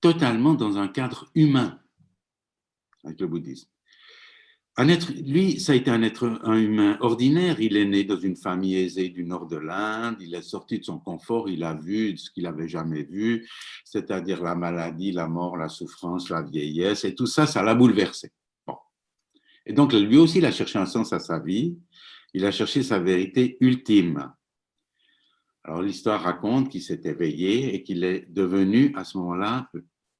[0.00, 1.80] totalement dans un cadre humain
[3.04, 3.68] avec le bouddhisme.
[4.78, 7.60] Un être, lui, ça a été un être humain ordinaire.
[7.60, 10.16] Il est né dans une famille aisée du nord de l'Inde.
[10.20, 11.48] Il est sorti de son confort.
[11.48, 13.48] Il a vu ce qu'il n'avait jamais vu,
[13.84, 17.04] c'est-à-dire la maladie, la mort, la souffrance, la vieillesse.
[17.04, 18.32] Et tout ça, ça l'a bouleversé.
[19.64, 21.78] Et donc, lui aussi, il a cherché un sens à sa vie.
[22.34, 24.30] Il a cherché sa vérité ultime.
[25.64, 29.68] Alors l'histoire raconte qu'il s'est éveillé et qu'il est devenu à ce moment-là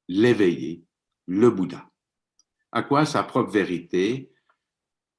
[0.08, 0.82] l'éveillé,
[1.26, 1.88] le Bouddha.
[2.72, 4.32] À quoi sa propre vérité,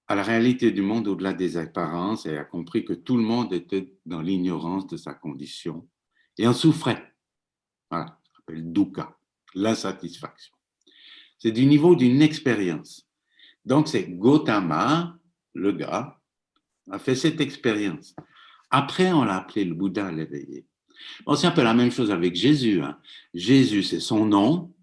[0.08, 3.54] à la réalité du monde au-delà des apparences et a compris que tout le monde
[3.54, 5.88] était dans l'ignorance de sa condition
[6.38, 7.14] et en souffrait.
[7.90, 9.18] Voilà, ça s'appelle dukkha,
[9.54, 10.56] l'insatisfaction.
[11.40, 13.08] C'est du niveau d'une expérience.
[13.66, 15.18] Donc c'est Gautama,
[15.54, 16.18] le gars,
[16.90, 18.16] a fait cette expérience.
[18.70, 20.66] Après, on l'a appelé le Bouddha l'éveillé.
[21.26, 22.82] Bon, c'est un peu la même chose avec Jésus.
[22.82, 23.00] Hein.
[23.34, 24.74] Jésus, c'est son nom,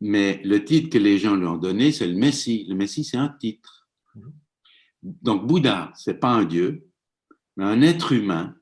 [0.00, 2.66] Mais le titre que les gens lui ont donné, c'est le Messie.
[2.68, 3.81] Le Messie, c'est un titre.
[5.02, 6.88] Donc, Bouddha, c'est pas un dieu,
[7.56, 8.56] mais un être humain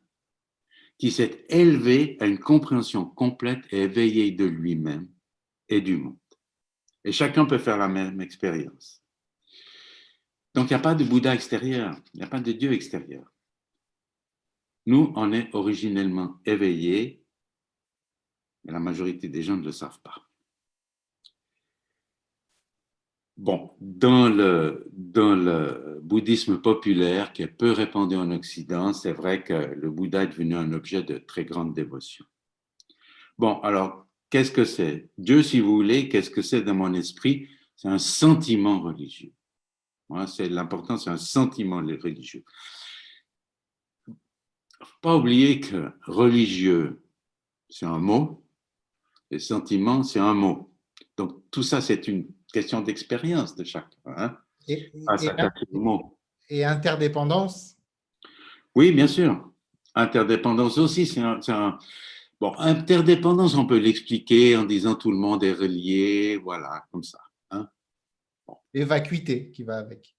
[0.98, 5.08] qui s'est élevé à une compréhension complète et éveillée de lui-même
[5.68, 6.18] et du monde.
[7.04, 9.02] Et chacun peut faire la même expérience.
[10.54, 13.32] Donc, il n'y a pas de Bouddha extérieur, il n'y a pas de Dieu extérieur.
[14.86, 17.24] Nous, on est originellement éveillés,
[18.64, 20.29] mais la majorité des gens ne le savent pas.
[23.40, 29.42] Bon, dans le, dans le bouddhisme populaire qui est peu répandu en Occident, c'est vrai
[29.42, 32.26] que le Bouddha est devenu un objet de très grande dévotion.
[33.38, 35.08] Bon, alors, qu'est-ce que c'est?
[35.16, 37.48] Dieu, si vous voulez, qu'est-ce que c'est dans mon esprit?
[37.76, 39.32] C'est un sentiment religieux.
[40.26, 42.44] C'est l'important, c'est un sentiment religieux.
[44.06, 47.02] Faut pas oublier que religieux,
[47.70, 48.44] c'est un mot,
[49.30, 50.74] et sentiment, c'est un mot.
[51.16, 53.88] Donc, tout ça, c'est une question d'expérience de chacun.
[54.06, 54.36] Hein
[54.68, 54.92] et,
[56.48, 57.76] et, interdépendance?
[58.74, 59.52] Oui, bien sûr.
[59.94, 61.78] Interdépendance aussi, c'est un,
[62.40, 67.18] Bon, interdépendance, on peut l'expliquer en disant tout le monde est relié, voilà, comme ça.
[67.50, 67.68] Hein
[68.72, 70.16] Et vacuité qui va avec.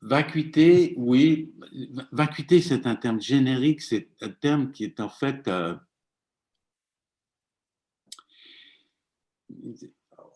[0.00, 1.52] Vacuité, oui.
[2.10, 5.46] Vacuité, c'est un terme générique, c'est un terme qui est en fait.
[5.46, 5.76] Euh,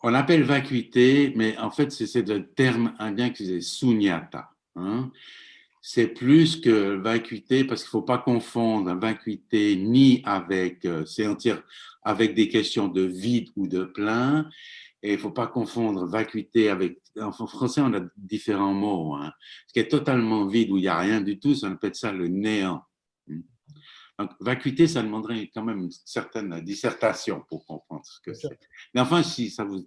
[0.05, 4.51] on l'appelle vacuité, mais en fait, c'est le terme indien qui est sunyata.
[4.75, 5.11] Hein.
[5.81, 11.03] C'est plus que vacuité, parce qu'il ne faut pas confondre vacuité ni avec, euh,
[12.03, 14.47] avec des questions de vide ou de plein.
[15.01, 16.99] Et il ne faut pas confondre vacuité avec.
[17.19, 19.15] En français, on a différents mots.
[19.15, 19.31] Hein.
[19.65, 22.11] Ce qui est totalement vide, où il n'y a rien du tout, ça appelle ça
[22.11, 22.83] le néant.
[24.17, 28.59] Donc, vacuité, ça demanderait quand même une certaine dissertation pour comprendre ce que c'est.
[28.93, 29.85] Mais enfin, si ça vous.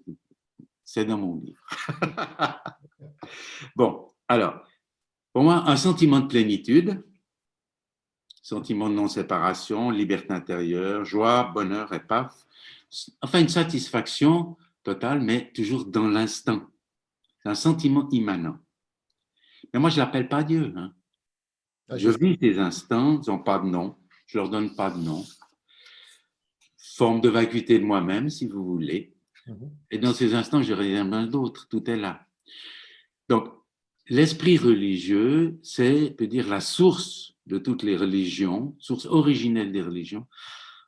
[0.84, 1.62] C'est dans mon livre.
[3.76, 4.66] bon, alors,
[5.34, 7.04] pour moi, un sentiment de plénitude,
[8.42, 12.46] sentiment de non-séparation, liberté intérieure, joie, bonheur et paf.
[13.20, 16.66] Enfin, une satisfaction totale, mais toujours dans l'instant.
[17.42, 18.58] C'est un sentiment immanent.
[19.72, 20.72] Mais moi, je ne l'appelle pas Dieu.
[20.74, 20.94] Hein.
[21.90, 23.97] Ah, je vis ces instants, ils n'ont pas de nom
[24.28, 25.24] je leur donne pas de nom.
[26.76, 29.14] Forme de vacuité de moi-même, si vous voulez.
[29.46, 29.70] Mhm.
[29.90, 31.66] Et dans ces instants, je rien d'autre.
[31.68, 32.26] Tout est là.
[33.28, 33.48] Donc,
[34.08, 40.26] l'esprit religieux, c'est, peut dire, la source de toutes les religions, source originelle des religions,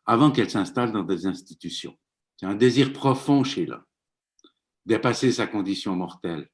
[0.05, 1.97] avant qu'elles s'installent dans des institutions.
[2.37, 3.85] C'est un désir profond chez l'homme,
[4.85, 6.49] dépasser sa condition mortelle,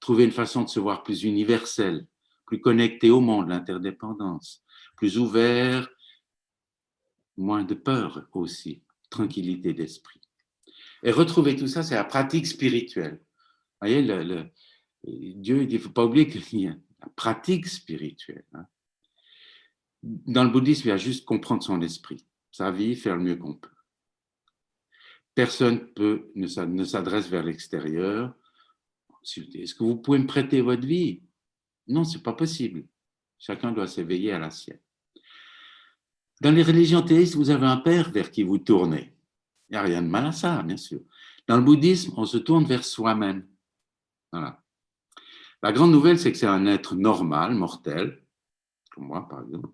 [0.00, 2.06] trouver une façon de se voir plus universelle,
[2.46, 4.62] plus connecté au monde, l'interdépendance,
[4.96, 5.88] plus ouvert
[7.38, 10.20] moins de peur aussi, tranquillité d'esprit.
[11.02, 13.20] Et retrouver tout ça, c'est la pratique spirituelle.
[13.80, 14.50] Vous voyez, le,
[15.04, 18.44] Dieu, il ne faut pas oublier qu'il y a la pratique spirituelle.
[18.54, 18.66] Hein.
[20.02, 23.36] Dans le bouddhisme, il y a juste comprendre son esprit, sa vie, faire le mieux
[23.36, 23.68] qu'on peut.
[25.34, 26.46] Personne peut, ne
[26.84, 28.34] s'adresse vers l'extérieur.
[29.54, 31.22] Est-ce que vous pouvez me prêter votre vie?
[31.86, 32.86] Non, ce n'est pas possible.
[33.38, 34.80] Chacun doit s'éveiller à la sienne.
[36.40, 39.12] Dans les religions théistes, vous avez un père vers qui vous tournez.
[39.68, 41.00] Il n'y a rien de mal à ça, bien sûr.
[41.46, 43.46] Dans le bouddhisme, on se tourne vers soi-même.
[44.32, 44.62] Voilà.
[45.62, 48.22] La grande nouvelle, c'est que c'est un être normal, mortel,
[48.90, 49.70] comme moi par exemple,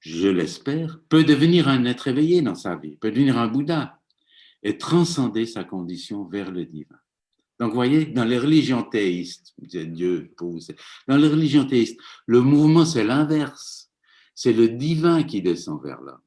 [0.00, 3.98] je l'espère, peut devenir un être éveillé dans sa vie, peut devenir un Bouddha
[4.62, 6.98] et transcender sa condition vers le divin.
[7.58, 10.58] Donc, vous voyez, dans les religions théistes, Dieu pour
[11.06, 13.83] dans les religions théistes, le mouvement, c'est l'inverse
[14.34, 16.20] c'est le divin qui descend vers l'homme.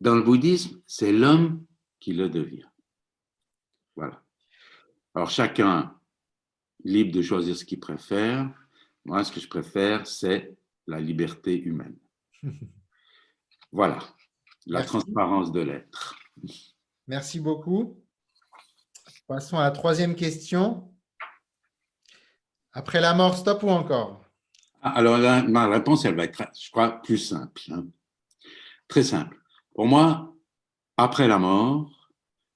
[0.00, 1.64] Dans le bouddhisme, c'est l'homme
[2.00, 2.68] qui le devient.
[3.96, 4.22] Voilà.
[5.14, 5.96] Alors chacun
[6.84, 8.52] libre de choisir ce qu'il préfère.
[9.04, 10.56] Moi, ce que je préfère, c'est
[10.86, 11.96] la liberté humaine.
[13.74, 14.00] Voilà,
[14.66, 16.14] la transparence de l'être.
[17.06, 18.04] Merci beaucoup.
[19.26, 20.92] Passons à la troisième question.
[22.74, 24.21] Après la mort, stop ou encore?
[24.82, 25.18] Ah, alors,
[25.48, 27.62] ma réponse, elle va être, je crois, plus simple.
[27.70, 27.86] Hein.
[28.88, 29.40] Très simple.
[29.74, 30.34] Pour moi,
[30.96, 32.10] après la mort,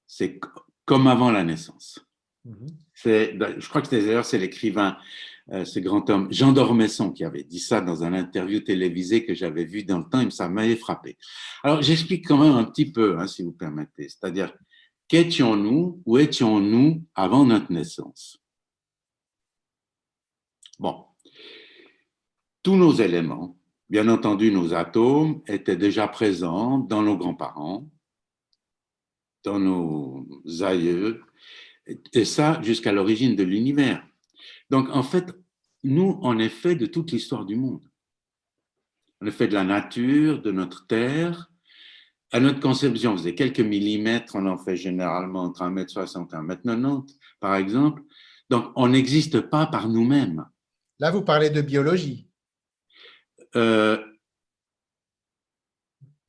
[0.06, 0.40] c'est
[0.84, 2.04] comme avant la naissance.
[2.94, 4.96] C'est, je crois que d'ailleurs, c'est l'écrivain,
[5.50, 9.34] euh, ce grand homme, Jean d'Ormesson, qui avait dit ça dans un interview télévisé que
[9.34, 11.16] j'avais vu dans le temps, et ça m'avait frappé.
[11.62, 14.08] Alors, j'explique quand même un petit peu, hein, si vous permettez.
[14.08, 14.52] C'est-à-dire,
[15.08, 18.38] qu'étions-nous, ou étions-nous avant notre naissance?
[20.78, 21.04] Bon,
[22.66, 23.56] tous nos éléments,
[23.88, 27.88] bien entendu nos atomes, étaient déjà présents dans nos grands-parents.
[29.44, 30.26] dans nos
[30.62, 31.22] aïeux,
[32.12, 34.04] et ça jusqu'à l'origine de l'univers.
[34.68, 35.32] Donc, en fait,
[35.84, 37.88] nous, on est fait de toute l'histoire du monde.
[39.20, 41.48] On est fait de la nature, de notre terre.
[42.32, 47.16] À notre conception, on faisait quelques millimètres, on en fait généralement entre 1m60 et 1m90,
[47.38, 48.02] par exemple.
[48.50, 50.44] Donc, on n'existe pas par nous-mêmes.
[50.98, 52.26] Là, vous parlez de biologie.
[53.54, 53.98] Euh,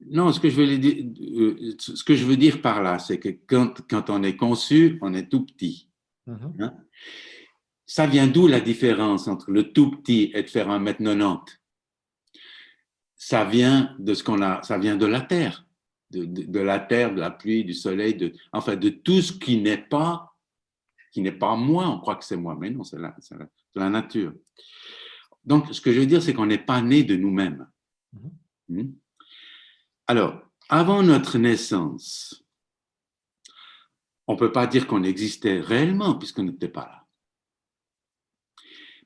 [0.09, 1.05] non, ce que, je veux dire,
[1.39, 4.97] euh, ce que je veux dire par là, c'est que quand, quand, on est conçu,
[5.01, 5.89] on est tout petit.
[6.27, 6.55] Mhm.
[6.59, 6.73] Hein?
[7.85, 11.59] Ça vient d'où la différence entre le tout petit et de faire un mètre 90
[13.15, 15.65] Ça vient de ce qu'on a, ça vient de la terre,
[16.11, 19.57] de, de, la terre, de la pluie, du soleil, de, enfin de tout ce qui
[19.57, 20.35] n'est pas,
[21.11, 21.87] qui n'est pas moi.
[21.87, 23.15] On croit que c'est moi, mais non, c'est la,
[23.75, 24.33] la, nature.
[25.47, 27.67] Donc, ce que je veux dire, c'est qu'on n'est pas né de nous-mêmes.
[28.11, 28.31] Mhm.
[28.67, 28.93] Hmm?
[30.05, 32.45] Alors, avant notre naissance,
[34.27, 37.07] on ne peut pas dire qu'on existait réellement puisqu'on n'était pas là.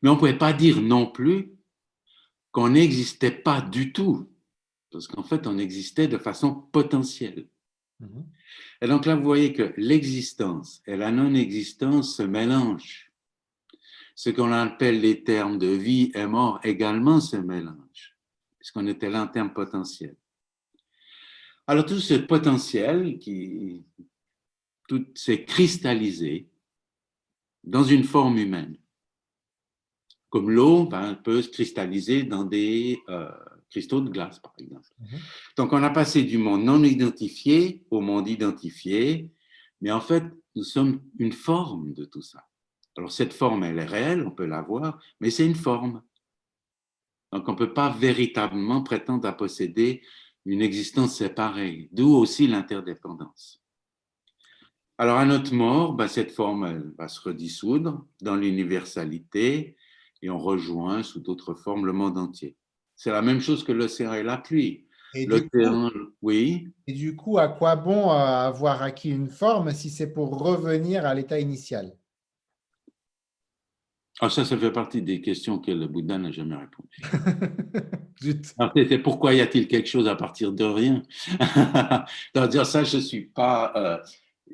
[0.02, 1.54] Mais on ne pouvait pas dire non plus
[2.52, 4.28] qu'on n'existait pas du tout,
[4.92, 7.48] parce qu'en fait, on existait de façon potentielle.
[8.00, 8.26] Mhm.
[8.82, 13.11] Et donc là, vous voyez que l'existence et la non-existence se mélangent.
[14.16, 18.18] Ce qu'on appelle les termes de vie et mort également se mélangent,
[18.60, 20.18] puisqu'on était là en termes potentiels.
[21.68, 23.86] Alors tout ce potentiel qui
[24.88, 26.50] tout s'est cristallisé
[27.64, 28.78] dans une forme humaine
[30.32, 33.30] comme l'eau ben, peut se cristalliser dans des euh,
[33.70, 34.90] cristaux de glace, par exemple.
[35.00, 35.20] Mhm.
[35.58, 39.30] Donc, on a passé du monde non identifié au monde identifié,
[39.82, 40.24] mais en fait,
[40.56, 42.48] nous sommes une forme de tout ça.
[42.98, 46.02] Alors, cette forme, elle est réelle, on peut la voir, mais c'est une forme.
[47.32, 50.02] Donc, on ne peut pas véritablement prétendre à posséder
[50.46, 53.64] une existence séparée, d'où aussi l'interdépendance.
[54.98, 59.78] Alors, à notre mort, ben, cette forme elle va se redissoudre dans l'universalité,
[60.22, 62.56] et on rejoint sous d'autres formes le monde entier.
[62.96, 64.86] C'est la même chose que l'océan et la pluie.
[66.22, 66.68] Oui.
[66.88, 71.06] Et du coup, à quoi bon euh, avoir acquis une forme si c'est pour revenir
[71.06, 71.98] à l'état initial?
[74.20, 76.90] Ah, ça, ça fait partie des questions que le Bouddha n'a jamais répondu.
[78.90, 81.02] C'est pourquoi y a-t-il quelque chose à partir de rien?
[82.50, 83.98] Dire ça, je suis pas, euh,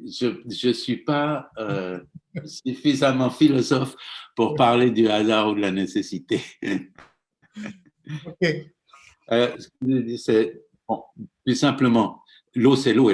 [0.05, 1.99] je, suis pas euh,
[2.45, 3.95] suffisamment philosophe
[4.35, 6.41] pour parler du hasard ou de la nécessité.
[8.25, 8.47] ok.
[9.31, 9.57] Euh,
[10.17, 10.61] c'est
[11.43, 12.21] plus simplement,
[12.57, 13.11] l'eau c'est l'eau,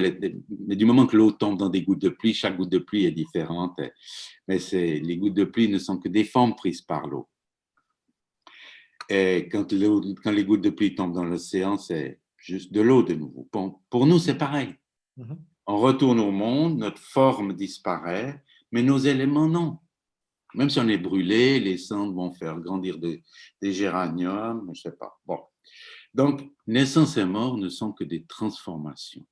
[0.68, 3.06] mais du moment que l'eau tombe dans des gouttes de pluie, chaque goutte de pluie
[3.06, 3.80] est différente,
[4.48, 7.28] mais c'est, les gouttes de pluie ne sont que des formes prises par l'eau.
[9.10, 9.68] Et quand,
[10.24, 13.48] quand les gouttes de pluie tombent dans l'océan, c'est juste de l'eau de nouveau.
[13.90, 14.76] Pour, nous, c'est pareil.
[15.18, 15.38] Mm-hmm.
[15.68, 19.80] On retourne au monde, notre forme disparaît, mais nos éléments, non.
[20.56, 23.24] Même si on est brûlé, les cendres vont faire grandir des,
[23.62, 25.20] géraniums, je ne sais pas.
[25.26, 25.40] Bon.
[26.14, 29.26] Donc, naissance et mort ne sont que des transformations.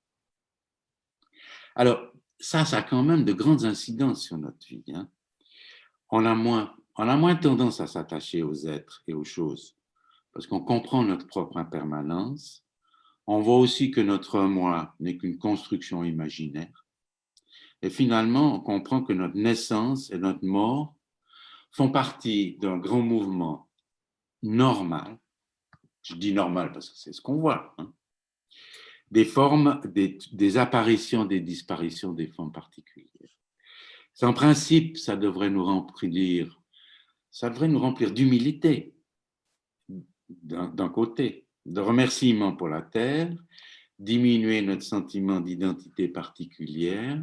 [1.76, 4.84] Alors, ça, ça a quand même de grandes incidences sur notre vie.
[4.94, 5.10] Hein.
[6.10, 9.78] On, a moins, on a moins tendance à s'attacher aux êtres et aux choses
[10.34, 12.66] parce qu'on comprend notre propre impermanence.
[13.28, 16.86] On voit aussi que notre moi n'est qu'une construction imaginaire.
[17.82, 20.96] Et finalement, on comprend que notre naissance et notre mort
[21.72, 23.70] font partie d'un grand mouvement
[24.44, 25.18] normal.
[26.04, 27.74] Je dis normal parce que c'est ce qu'on voit.
[27.78, 27.94] Hein.
[29.12, 33.09] Des formes, des, apparitions, des disparitions des formes particulières.
[34.22, 36.62] En principe, ça devrait nous remplir,
[37.30, 38.93] ça devrait nous remplir d'humilité
[40.30, 43.34] d'un côté, de remerciement pour la terre,
[43.99, 47.22] diminuer notre sentiment d'identité particulière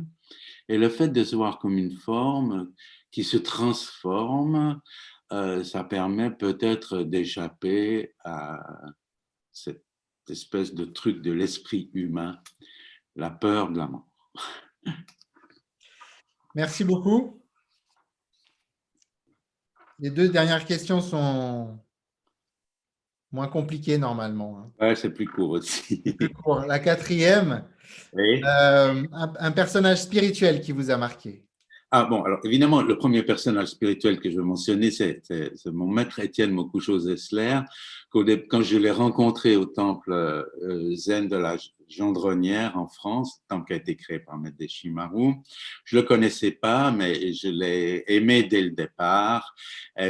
[0.69, 2.73] et le fait de se voir comme une forme
[3.11, 4.81] qui se transforme,
[5.33, 8.61] euh, ça permet peut-être d'échapper à
[9.51, 9.88] cette
[10.31, 12.39] espèce de truc de l'esprit humain,
[13.17, 14.09] la peur de la mort.
[16.55, 17.43] Merci beaucoup.
[19.99, 21.79] Les deux dernières questions sont
[23.33, 24.59] moins compliquées normalement.
[24.59, 24.73] Hein.
[24.81, 26.03] Ouais, c'est plus court aussi.
[26.67, 27.65] La quatrième,
[28.17, 31.45] euh, un, personnage spirituel qui vous a marqué.
[31.91, 35.23] Ah bon, alors évidemment, le premier personnage spirituel que je veux mentionner, c'est
[35.67, 37.61] mon maître Étienne Mokucho Zessler.
[38.11, 41.57] Quand je l'ai rencontré au temple euh, zen de la
[41.89, 45.43] Gendronnière en France, tant qui a été créé par Maître Deschimarou.
[45.85, 49.55] Je le connaissais pas, mais je l'ai aimé dès le départ.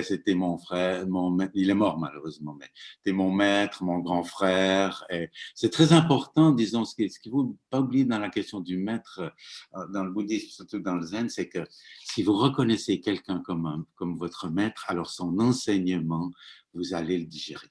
[0.03, 5.07] C'était mon frère, mon, il est mort malheureusement, mais c'était mon maître, mon grand frère.
[5.55, 9.33] C'est très important, disons, ce qu'il ne faut pas oublier dans la question du maître,
[9.75, 11.65] euh, dans le bouddhisme, surtout dans le zen, c'est que
[12.05, 16.31] si vous reconnaissez quelqu'un comme, comme votre maître, alors son enseignement,
[16.75, 17.69] vous allez le digérer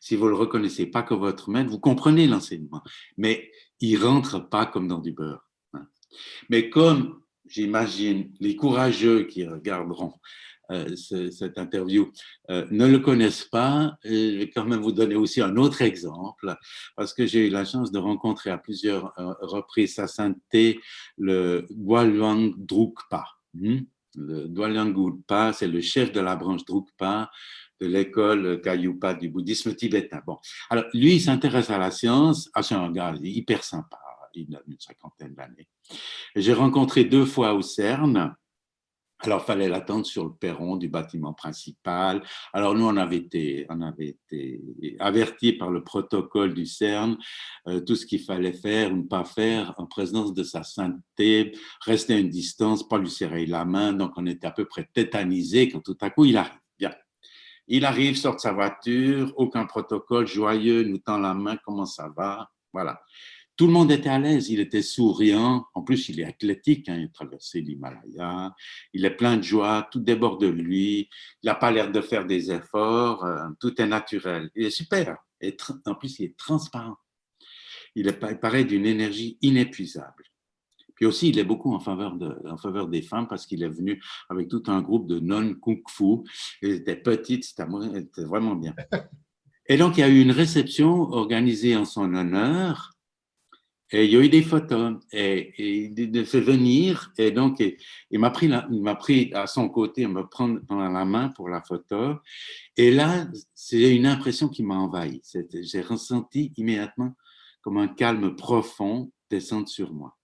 [0.00, 2.82] si vous ne le reconnaissez pas comme votre maître, vous comprenez l'enseignement,
[3.16, 3.50] mais
[3.80, 5.48] il ne rentre pas comme dans du beurre.
[5.72, 5.86] Hein.
[6.48, 10.14] Mais comme, j'imagine, les courageux qui regarderont
[10.70, 12.10] euh, cette interview
[12.50, 16.56] euh, ne le connaissent pas, je vais quand même vous donner aussi un autre exemple,
[16.96, 20.80] parce que j'ai eu la chance de rencontrer à plusieurs euh, reprises sa sainteté
[21.18, 23.26] le Gualuang Drukpa.
[23.52, 23.80] Hmm?
[24.16, 27.30] Le Gualuang Drukpa, c'est le chef de la branche Drukpa
[27.80, 30.20] de l'école Kayupa du bouddhisme tibétain.
[30.26, 30.38] Bon,
[30.70, 33.98] alors lui, il s'intéresse à la science, ah, c'est un gars hyper sympa,
[34.34, 35.68] il a une cinquantaine d'années.
[36.36, 38.34] J'ai rencontré deux fois au CERN.
[39.20, 42.22] Alors, fallait l'attendre sur le perron du bâtiment principal.
[42.52, 44.60] Alors, nous, on avait été, on avait été
[44.98, 47.16] avertis par le protocole du CERN,
[47.68, 51.56] euh, tout ce qu'il fallait faire ou ne pas faire en présence de sa sainteté,
[51.86, 53.94] rester à une distance, pas lui serrer la main.
[53.94, 56.63] Donc, on était à peu près tétanisés quand tout à coup, il arrive.
[57.66, 62.12] Il arrive, sort de sa voiture, aucun protocole, joyeux, nous tend la main, comment ça
[62.14, 62.50] va?
[62.72, 63.00] Voilà.
[63.56, 65.64] Tout le monde était à l'aise, il était souriant.
[65.74, 68.52] En plus, il est athlétique, hein, il a traversé l'Himalaya,
[68.92, 71.08] il est plein de joie, tout déborde de lui.
[71.42, 74.50] Il n'a pas l'air de faire des efforts, euh, tout est naturel.
[74.56, 75.18] Il est super.
[75.40, 75.56] Et
[75.86, 76.96] en plus, il est transparent.
[77.94, 80.24] Il, est, il paraît d'une énergie inépuisable.
[80.94, 83.68] Puis aussi, il est beaucoup en faveur, de, en faveur des femmes parce qu'il est
[83.68, 86.18] venu avec tout un groupe de non kung fu.
[86.62, 87.64] Ils étaient petites, c'était
[88.24, 88.74] vraiment bien.
[89.66, 92.90] Et donc, il y a eu une réception organisée en son honneur.
[93.90, 94.96] Et il y a eu des photos.
[95.12, 95.54] Et,
[95.90, 97.12] il a fait venir.
[97.16, 97.62] Et donc,
[98.10, 101.30] il, m'a pris, il m'a pris à son côté, il me prend dans la main
[101.30, 102.16] pour la photo.
[102.76, 105.22] Et là, c'est une impression qui m'a envahi.
[105.62, 107.14] J'ai ressenti immédiatement
[107.62, 110.14] comme un calme profond descendre sur moi.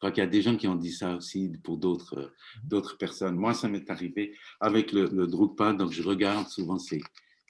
[0.00, 2.32] Je crois qu'il y a des gens qui ont dit ça aussi pour d'autres euh,
[2.64, 3.36] d'autres personnes.
[3.36, 7.02] Moi, ça m'est arrivé avec le, le Drupal, donc je regarde souvent ces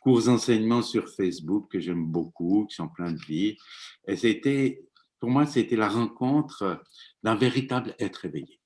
[0.03, 3.57] cours d'enseignement sur Facebook que j'aime beaucoup, qui sont pleins de vie.
[4.09, 4.85] Et c'était,
[5.21, 6.83] pour moi, c'était la rencontre
[7.23, 8.59] d'un véritable être éveillé.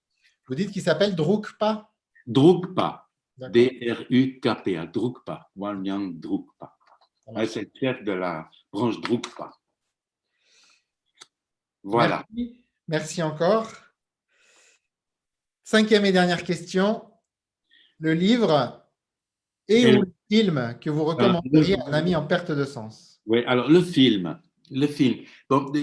[0.48, 1.90] Vous dites qu'il s'appelle Drukpa?
[2.26, 3.06] Drukpa.
[3.36, 4.86] D-R-U-K-P-A.
[4.86, 5.50] Drukpa.
[5.56, 6.74] Walnyang Drukpa.
[7.46, 9.52] C'est le chef de la branche Drukpa.
[11.82, 12.24] Voilà.
[12.30, 12.63] Merci
[13.22, 13.72] encore.
[15.62, 17.04] Cinquième et dernière question.
[17.98, 18.82] Le livre
[19.68, 23.20] et, le film que vous recommanderiez à un ami en perte de sens?
[23.26, 24.38] Oui, alors le film.
[24.70, 25.24] Le film.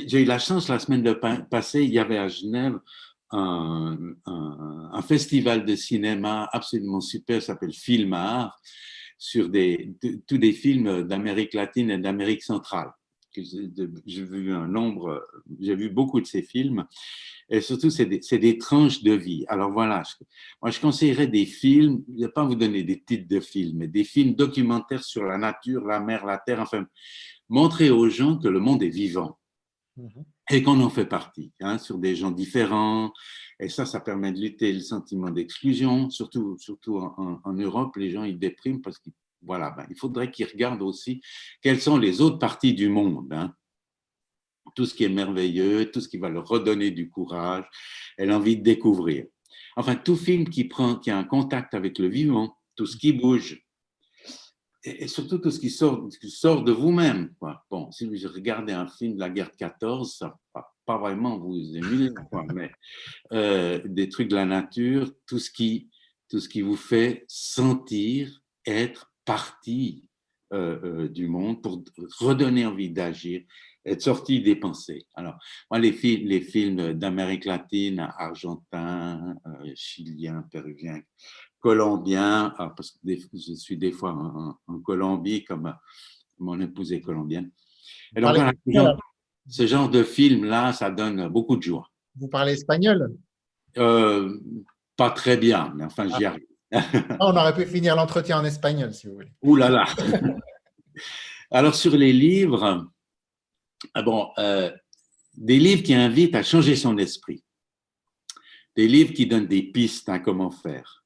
[0.07, 2.79] j'ai eu la chance la semaine de passée, il y avait à Genève
[3.31, 8.59] un, festival de cinéma absolument super, s'appelle Filmar,
[9.17, 9.95] sur des,
[10.27, 12.91] tous des films d'Amérique latine et d'Amérique centrale
[13.33, 15.25] j'ai vu un nombre,
[15.59, 16.85] j'ai vu beaucoup de ces films,
[17.49, 19.45] et surtout, c'est des, des, tranches de vie.
[19.47, 20.03] Alors voilà,
[20.61, 23.79] moi je conseillerais des films, je ne vais pas vous donner des titres de films,
[23.79, 26.85] mais des films documentaires sur la nature, la mer, la terre, enfin,
[27.49, 29.37] montrer aux gens que le monde est vivant
[29.97, 30.23] mhm.
[30.49, 33.11] et qu'on en fait partie, hein, sur des gens différents.
[33.59, 38.09] Et ça, ça permet de lutter le sentiment d'exclusion, surtout, surtout en, en, Europe, les
[38.09, 41.21] gens ils dépriment parce qu'ils voilà, ben, il faudrait qu'ils regardent aussi
[41.61, 43.31] quelles sont les autres parties du monde.
[43.33, 43.53] Hein.
[44.75, 47.65] Tout ce qui est merveilleux, tout ce qui va leur redonner du courage
[48.17, 49.25] et l'envie de découvrir.
[49.75, 53.13] Enfin, tout film qui, prend, qui a un contact avec le vivant, tout ce qui
[53.13, 53.65] bouge,
[54.83, 57.33] et, surtout tout ce qui sort, qui sort de vous-même.
[57.69, 61.37] Bon, si vous regardez un film de la guerre de 14, ça va pas vraiment
[61.37, 62.09] vous émuler,
[62.53, 62.71] mais
[63.33, 65.89] euh, des trucs de la nature, tout ce qui,
[66.29, 70.09] tout ce qui vous fait sentir, être partie
[70.53, 71.81] euh, euh, du monde pour
[72.19, 73.41] redonner envie d'agir,
[73.85, 75.05] être sorti des pensées.
[75.15, 75.35] Alors,
[75.69, 80.99] moi, les, films, les films d'Amérique latine, argentin, euh, chilien, péruvien,
[81.59, 82.97] colombien, parce que
[83.33, 84.11] je suis des fois
[84.67, 85.73] en, Colombie, comme
[86.37, 87.49] mon épouse est colombienne.
[88.15, 88.35] Et donc,
[89.47, 91.89] ce genre de film-là, ça donne beaucoup de joie.
[92.15, 93.15] Vous parlez espagnol?
[93.73, 96.31] Pas très bien, mais enfin, j'y ah.
[96.31, 96.50] arrive.
[96.71, 99.31] Ah, on aurait pu finir l'entretien en espagnol, si vous voulez.
[99.41, 99.85] Ouh là là
[101.51, 102.87] Alors, sur les livres,
[103.93, 104.71] ah bon, euh,
[105.33, 107.43] des livres qui invitent à changer son esprit.
[108.75, 111.03] Des livres qui donnent des pistes à comment faire.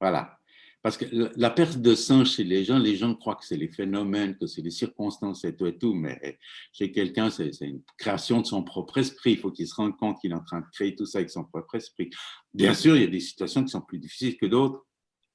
[0.00, 0.38] Voilà.
[0.82, 1.06] Parce que
[1.36, 4.46] la perte de sang chez les gens, les gens croient que c'est les phénomènes, que
[4.46, 6.38] c'est les circonstances et tout et tout, mais
[6.72, 9.32] chez quelqu'un, c'est une création de son propre esprit.
[9.32, 11.30] Il faut qu'il se rende compte qu'il est en train de créer tout ça avec
[11.30, 12.10] son propre esprit.
[12.54, 14.86] Bien sûr, il y a des situations qui sont plus difficiles que d'autres.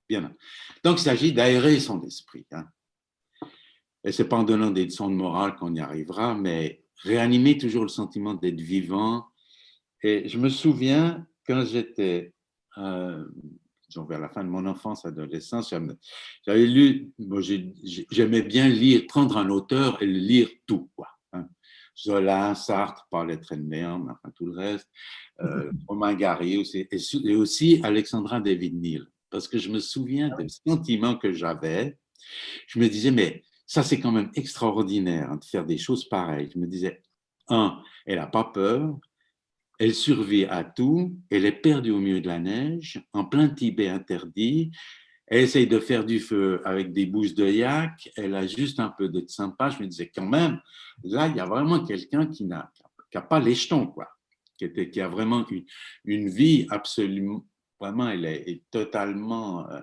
[0.09, 2.45] Donc, il s'agit d'aérer son esprit.
[2.51, 2.65] Hein.
[4.03, 7.57] Et ce n'est pas en donnant des leçons de morale qu'on y arrivera, mais réanimer
[7.57, 9.25] toujours le sentiment d'être vivant.
[10.01, 12.33] Et je me souviens, quand j'étais
[12.77, 13.23] euh,
[14.01, 15.73] vers la fin de mon enfance, adolescence,
[16.45, 17.13] j'avais lu,
[18.11, 21.07] j'aimais bien lire, prendre un auteur et le lire tout, quoi.
[21.31, 21.47] Hein.
[21.97, 24.89] Zola, Sartre, Paul Etrenbaum, enfin tout le reste,
[25.41, 30.47] euh, Romain Gary aussi, et, aussi Alexandra David Neal, parce que je me souviens des
[30.47, 31.97] sentiments que j'avais.
[32.67, 36.51] Je me disais, mais ça c'est quand même extraordinaire hein, de faire des choses pareilles.
[36.53, 37.01] Je me disais,
[37.49, 38.95] un, elle n'a pas peur,
[39.79, 43.87] elle survit à tout, elle est perdue au milieu de la neige, en plein Tibet
[43.87, 44.69] interdit,
[45.25, 48.93] elle essaye de faire du feu avec des bouches de yak, elle a juste un
[48.95, 49.71] peu de sympa.
[49.71, 50.59] Je me disais quand même,
[51.03, 52.69] là, il y a vraiment quelqu'un qui n'a
[53.29, 54.09] pas les jetons, quoi,
[54.59, 55.65] qui, était, qui a vraiment une,
[56.05, 57.47] une vie absolument,
[57.83, 59.79] vraiment, elle est, totalement euh,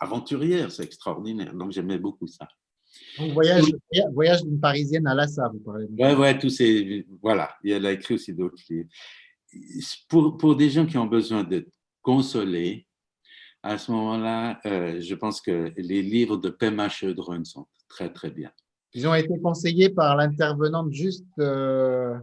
[0.00, 1.54] aventurière, c'est extraordinaire.
[1.54, 2.46] Donc j'aimais beaucoup ça.
[3.18, 3.64] Donc, voyage,
[4.12, 5.86] voyage d'une Parisienne à Lhasa, vous parlez.
[5.98, 7.50] Ouais, ouais, tous ces, voilà.
[7.64, 8.88] Elle a écrit aussi d'autres livres
[10.08, 11.70] pour, pour, des gens qui ont besoin d'être
[12.02, 12.86] consolés,
[13.62, 18.30] à ce moment-là, euh, je pense que les livres de Pema Chedron sont très, très
[18.30, 18.50] bien.
[18.94, 22.14] Ils ont été conseillés par l'intervenante juste euh,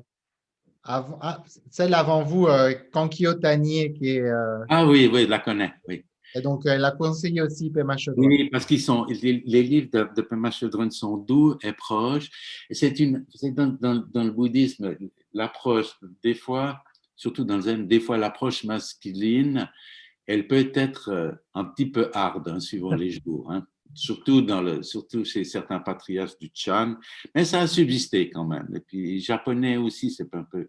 [0.85, 4.21] avant, ah, celle avant vous, euh, Kankyo Tanier, qui est.
[4.21, 6.05] Euh, ah oui, oui, je la connais, oui.
[6.35, 8.27] Et donc, elle a conseillé aussi Pema Chedron.
[8.27, 12.29] Oui, parce qu'ils sont, les, livres de, de Pema Chedron sont doux et proches.
[12.69, 14.97] C'est une, dans, dans, dans le bouddhisme,
[15.33, 16.83] l'approche, des fois,
[17.15, 19.69] surtout dans Zen, des fois l'approche masculine,
[20.27, 23.51] elle peut être euh, un petit peu hard, hein, suivant les jours.
[23.51, 23.65] Hein.
[23.95, 26.95] Surtout, dans le, surtout chez certains patriarches du Chan,
[27.33, 28.67] mais ça a subsisté quand même.
[28.75, 30.67] Et puis, japonais aussi, c'est un peu.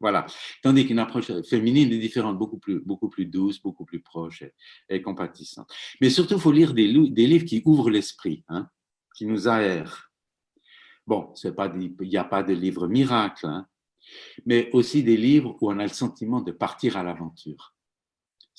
[0.00, 0.26] Voilà.
[0.62, 4.42] Tandis qu'une approche féminine est différente, beaucoup plus, douce, beaucoup plus proche
[4.88, 5.70] et, compatissante.
[6.00, 8.68] Mais surtout, il faut lire des, des, livres qui ouvrent l'esprit, hein,
[9.14, 10.10] qui nous aèrent.
[11.06, 13.66] Bon, il n'y a pas de livre miracle, hein,
[14.44, 17.74] mais aussi des livres où on a le sentiment de partir à l'aventure.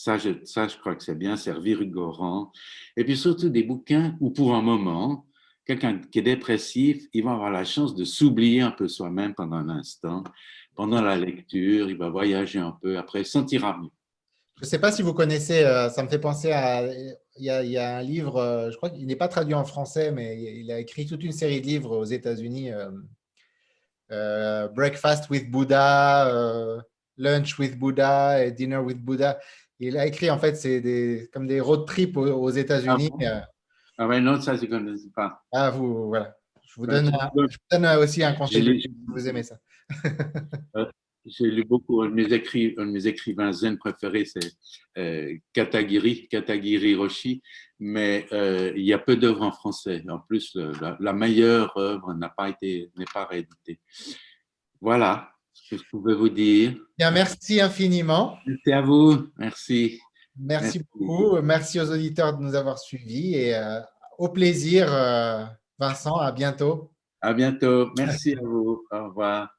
[0.04, 2.52] Ça je, ça, je crois que c'est bien, c'est revigorant.
[2.98, 5.28] Et puis surtout des bouquins où, pour un moment,
[5.64, 9.58] quelqu'un qui est dépressif, il va avoir la chance de s'oublier un peu soi-même pendant
[9.58, 10.24] un instant.
[10.74, 13.92] Pendant la lecture, il va voyager un peu, après, il sentira mieux.
[14.58, 16.84] Je ne sais pas si vous connaissez, euh, ça me fait penser à.
[17.38, 20.42] Il y a, un livre, euh, je crois qu'il n'est pas traduit en français, mais
[20.42, 22.72] il a écrit toute une série de livres aux États-Unis.
[24.12, 26.84] Euh, breakfast with Buddha,
[27.18, 29.40] Lunch with Buddha et Dinner with Buddha.
[29.84, 33.10] Il a écrit, en fait, c'est des, comme des road trips aux, États-Unis.
[33.20, 33.40] Ah, euh.
[33.98, 35.42] ah ouais, non, ça, je ne connais pas.
[35.52, 36.38] Ah, vous, voilà.
[36.64, 39.58] Je vous, donne, je vous donne aussi un conseil si vous aimez ça.
[41.26, 44.54] J'ai lu beaucoup, un de, mes écrivains, un de mes écrivains zen préférés, c'est
[44.98, 47.42] euh, Katagiri, Katagiri Roshi,
[47.80, 50.04] mais euh, il y a peu d'œuvres en français.
[50.10, 50.56] En plus,
[51.00, 53.80] la, meilleure œuvre n'a pas été, n'est pas rééditée.
[54.80, 55.32] Voilà
[55.72, 56.76] que je pouvais vous dire?
[56.98, 58.38] Bien, merci infiniment.
[58.46, 59.28] Merci à vous.
[59.38, 60.00] Merci.
[60.38, 61.42] Merci, beaucoup.
[61.42, 63.80] Merci aux auditeurs de nous avoir suivis et euh,
[64.18, 64.88] au plaisir,
[65.80, 66.18] Vincent.
[66.18, 66.92] À bientôt.
[67.22, 67.90] À bientôt.
[67.98, 68.84] Merci à vous.
[68.92, 69.50] Au revoir.